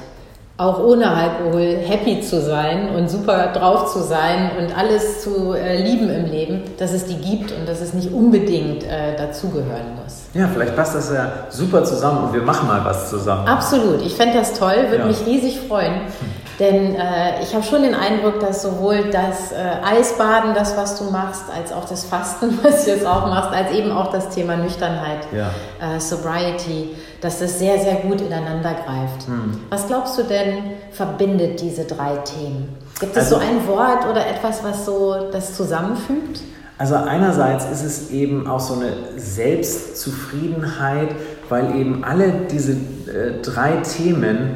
auch 0.60 0.84
ohne 0.84 1.10
Alkohol 1.10 1.78
happy 1.86 2.20
zu 2.20 2.42
sein 2.42 2.90
und 2.94 3.10
super 3.10 3.54
drauf 3.54 3.94
zu 3.94 4.04
sein 4.04 4.52
und 4.60 4.78
alles 4.78 5.24
zu 5.24 5.54
äh, 5.54 5.82
lieben 5.82 6.10
im 6.10 6.26
Leben, 6.26 6.64
dass 6.78 6.92
es 6.92 7.06
die 7.06 7.16
gibt 7.16 7.54
und 7.54 7.68
dass 7.68 7.80
es 7.80 7.94
nicht 7.94 8.12
unbedingt 8.12 8.84
äh, 8.84 9.16
dazugehören 9.18 9.96
muss. 10.04 10.24
Ja, 10.34 10.50
vielleicht 10.54 10.76
passt 10.76 10.96
das 10.96 11.14
ja 11.14 11.32
super 11.50 11.86
zusammen 11.86 12.26
und 12.26 12.34
wir 12.34 12.42
machen 12.42 12.68
mal 12.68 12.84
was 12.84 13.10
zusammen. 13.10 13.48
Absolut, 13.48 14.06
ich 14.06 14.14
fände 14.14 14.38
das 14.38 14.54
toll, 14.54 14.76
würde 14.90 15.04
ja. 15.04 15.06
mich 15.06 15.26
riesig 15.26 15.62
freuen. 15.62 15.94
Denn 16.60 16.96
äh, 16.96 17.42
ich 17.42 17.56
habe 17.56 17.64
schon 17.64 17.84
den 17.84 17.96
Eindruck, 17.96 18.42
dass 18.42 18.62
sowohl 18.64 19.10
das 19.12 19.54
äh, 19.54 19.56
Eisbaden, 19.82 20.54
das, 20.54 20.76
was 20.76 21.00
du 21.00 21.06
machst, 21.06 21.44
als 21.56 21.72
auch 21.72 21.86
das 21.86 22.04
Fasten, 22.04 22.60
was 22.64 22.84
du 22.84 22.92
jetzt 22.92 23.06
auch 23.06 23.28
machst, 23.28 23.52
als 23.52 23.72
eben 23.72 23.92
auch 23.92 24.12
das 24.12 24.30
Thema 24.30 24.58
Nüchternheit, 24.58 25.28
ja. 25.32 25.52
äh, 25.82 26.00
Sobriety, 26.02 26.96
dass 27.22 27.40
das 27.40 27.60
sehr, 27.60 27.80
sehr 27.80 27.96
gut 27.96 28.20
ineinander 28.20 28.74
greift. 28.74 29.28
Hm. 29.28 29.62
Was 29.70 29.88
glaubst 29.88 30.18
du 30.18 30.24
denn, 30.24 30.64
verbindet 30.92 31.62
diese 31.62 31.86
drei 31.86 32.18
Themen? 32.18 32.76
Gibt 33.00 33.16
es 33.16 33.32
also, 33.32 33.36
so 33.36 33.42
ein 33.42 33.66
Wort 33.68 34.06
oder 34.10 34.28
etwas, 34.28 34.62
was 34.62 34.86
so 34.86 35.30
das 35.32 35.56
zusammenfügt? 35.56 36.42
Also 36.78 36.96
einerseits 36.96 37.66
ist 37.66 37.84
es 37.84 38.12
eben 38.12 38.48
auch 38.48 38.60
so 38.60 38.74
eine 38.74 38.92
Selbstzufriedenheit, 39.18 41.10
weil 41.48 41.76
eben 41.76 42.04
alle 42.04 42.32
diese 42.52 42.74
äh, 42.74 43.42
drei 43.42 43.78
Themen 43.78 44.56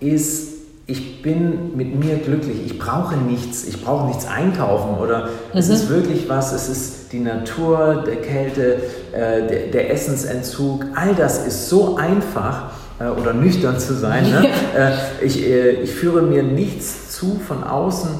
ist 0.00 0.51
ich 0.92 1.22
bin 1.22 1.74
mit 1.74 1.98
mir 1.98 2.16
glücklich, 2.16 2.58
ich 2.66 2.78
brauche 2.78 3.16
nichts, 3.16 3.64
ich 3.64 3.82
brauche 3.82 4.08
nichts 4.08 4.26
einkaufen 4.26 4.98
oder 4.98 5.24
mhm. 5.24 5.30
es 5.58 5.70
ist 5.70 5.88
wirklich 5.88 6.28
was, 6.28 6.52
es 6.52 6.68
ist 6.68 7.12
die 7.12 7.20
Natur, 7.20 8.04
der 8.06 8.16
Kälte, 8.16 8.74
äh, 9.12 9.48
der, 9.48 9.66
der, 9.72 9.90
Essensentzug, 9.90 10.84
all 10.94 11.14
das 11.14 11.46
ist 11.46 11.70
so 11.70 11.96
einfach 11.96 12.72
äh, 13.00 13.06
oder 13.06 13.32
nüchtern 13.32 13.80
zu 13.80 13.94
sein. 13.94 14.24
Ne? 14.24 14.48
äh, 14.76 15.24
ich, 15.24 15.42
äh, 15.42 15.70
ich 15.82 15.92
führe 15.92 16.20
mir 16.20 16.42
nichts 16.42 17.16
zu 17.16 17.40
von 17.46 17.64
außen 17.64 18.10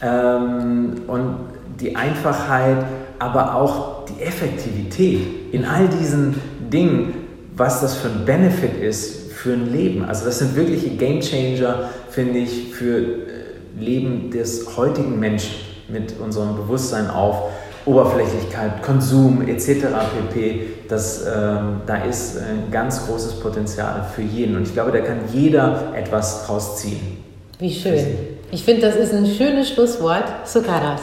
ähm, 0.00 1.02
und 1.06 1.36
die 1.78 1.96
Einfachheit, 1.96 2.78
aber 3.18 3.54
auch 3.54 4.06
die 4.06 4.22
Effektivität 4.22 5.52
in 5.52 5.66
all 5.66 5.86
diesen 5.88 6.40
Dingen, 6.72 7.12
was 7.54 7.82
das 7.82 7.94
für 7.94 8.08
ein 8.08 8.24
Benefit 8.24 8.80
ist 8.80 9.25
für 9.46 9.52
ein 9.52 9.72
Leben. 9.72 10.04
Also 10.04 10.24
das 10.24 10.40
sind 10.40 10.56
wirkliche 10.56 10.88
Game 10.90 11.20
Changer, 11.20 11.88
finde 12.10 12.40
ich, 12.40 12.74
für 12.74 12.98
äh, 12.98 13.78
Leben 13.78 14.32
des 14.32 14.76
heutigen 14.76 15.20
Menschen 15.20 15.54
mit 15.86 16.18
unserem 16.18 16.56
Bewusstsein 16.56 17.08
auf 17.08 17.50
Oberflächlichkeit, 17.84 18.82
Konsum 18.82 19.46
etc. 19.46 19.84
pp. 20.32 20.66
Das, 20.88 21.24
ähm, 21.24 21.82
da 21.86 21.98
ist 21.98 22.38
ein 22.38 22.72
ganz 22.72 23.06
großes 23.06 23.38
Potenzial 23.38 24.04
für 24.12 24.22
jeden 24.22 24.56
und 24.56 24.64
ich 24.64 24.72
glaube, 24.72 24.90
da 24.90 24.98
kann 24.98 25.20
jeder 25.32 25.92
etwas 25.94 26.44
draus 26.44 26.78
ziehen. 26.78 27.22
Wie 27.60 27.72
schön. 27.72 28.04
Ich 28.50 28.64
finde, 28.64 28.82
das 28.82 28.96
ist 28.96 29.14
ein 29.14 29.26
schönes 29.26 29.70
Schlusswort. 29.70 30.24
Sukaras. 30.44 31.02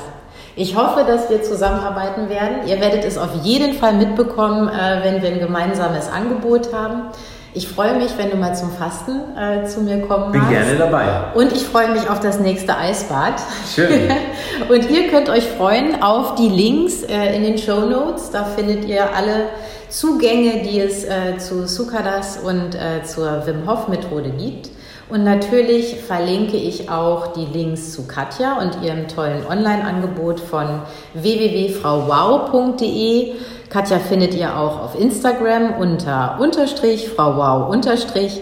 Ich 0.57 0.75
hoffe, 0.75 1.05
dass 1.07 1.29
wir 1.29 1.41
zusammenarbeiten 1.41 2.27
werden. 2.27 2.67
Ihr 2.67 2.81
werdet 2.81 3.05
es 3.05 3.17
auf 3.17 3.29
jeden 3.43 3.73
Fall 3.73 3.93
mitbekommen, 3.93 4.67
äh, 4.67 5.03
wenn 5.03 5.21
wir 5.21 5.29
ein 5.29 5.39
gemeinsames 5.39 6.09
Angebot 6.09 6.73
haben. 6.73 7.03
Ich 7.55 7.67
freue 7.67 7.95
mich, 7.97 8.17
wenn 8.17 8.31
du 8.31 8.37
mal 8.37 8.55
zum 8.55 8.71
Fasten 8.71 9.19
äh, 9.37 9.67
zu 9.67 9.81
mir 9.81 10.01
kommen 10.01 10.31
Bin 10.31 10.41
magst. 10.41 10.55
gerne 10.55 10.75
dabei. 10.75 11.05
Und 11.35 11.51
ich 11.51 11.63
freue 11.63 11.91
mich 11.91 12.09
auf 12.09 12.19
das 12.19 12.39
nächste 12.39 12.75
Eisbad. 12.75 13.35
Schön. 13.75 14.09
und 14.69 14.89
ihr 14.89 15.09
könnt 15.09 15.29
euch 15.29 15.43
freuen 15.43 16.01
auf 16.01 16.33
die 16.33 16.49
Links 16.49 17.03
äh, 17.03 17.35
in 17.35 17.43
den 17.43 17.59
Show 17.59 17.81
Notes. 17.81 18.31
Da 18.31 18.43
findet 18.43 18.85
ihr 18.85 19.15
alle 19.15 19.49
Zugänge, 19.89 20.63
die 20.63 20.79
es 20.79 21.03
äh, 21.03 21.37
zu 21.37 21.67
Sukadas 21.67 22.37
und 22.37 22.73
äh, 22.73 23.03
zur 23.03 23.45
Wim 23.45 23.69
Hof 23.69 23.87
Methode 23.87 24.31
gibt. 24.31 24.71
Und 25.09 25.23
natürlich 25.23 25.97
verlinke 25.97 26.57
ich 26.57 26.89
auch 26.89 27.33
die 27.33 27.45
Links 27.45 27.91
zu 27.91 28.07
Katja 28.07 28.57
und 28.59 28.83
ihrem 28.83 29.07
tollen 29.07 29.45
Online-Angebot 29.45 30.39
von 30.39 30.81
www.frauwow.de. 31.13 33.33
Katja 33.73 33.97
findet 33.97 34.35
ihr 34.35 34.55
auch 34.55 34.83
auf 34.83 34.99
Instagram 34.99 35.73
unter 35.79 36.37
Unterstrich, 36.39 37.09
Frau 37.09 37.37
Wow 37.37 37.69
Unterstrich. 37.69 38.41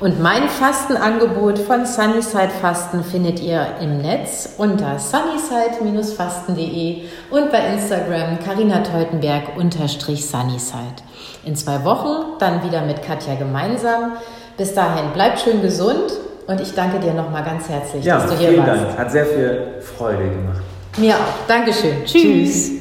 Und 0.00 0.22
mein 0.22 0.48
Fastenangebot 0.48 1.58
von 1.58 1.84
Sunnyside 1.84 2.48
Fasten 2.62 3.04
findet 3.04 3.40
ihr 3.40 3.66
im 3.82 3.98
Netz 3.98 4.54
unter 4.56 4.98
sunnyside-fasten.de 4.98 7.02
und 7.30 7.52
bei 7.52 7.58
Instagram 7.74 8.38
Carina 8.42 8.78
Teutenberg 8.78 9.58
unterstrich 9.58 10.26
Sunnyside. 10.26 11.02
In 11.44 11.54
zwei 11.54 11.84
Wochen 11.84 12.38
dann 12.38 12.64
wieder 12.64 12.80
mit 12.80 13.02
Katja 13.02 13.34
gemeinsam. 13.34 14.12
Bis 14.56 14.72
dahin, 14.72 15.12
bleibt 15.12 15.40
schön 15.40 15.60
gesund 15.60 16.10
und 16.46 16.58
ich 16.58 16.72
danke 16.72 17.00
dir 17.00 17.12
nochmal 17.12 17.44
ganz 17.44 17.68
herzlich, 17.68 18.06
ja, 18.06 18.18
dass 18.18 18.30
du 18.30 18.36
hier 18.38 18.48
vielen 18.48 18.66
warst. 18.66 18.82
Dank. 18.82 18.98
Hat 18.98 19.12
sehr 19.12 19.26
viel 19.26 19.74
Freude 19.82 20.30
gemacht. 20.30 20.62
Mir 20.96 21.16
auch. 21.16 21.46
Dankeschön. 21.46 22.06
Tschüss. 22.06 22.22
Tschüss. 22.22 22.79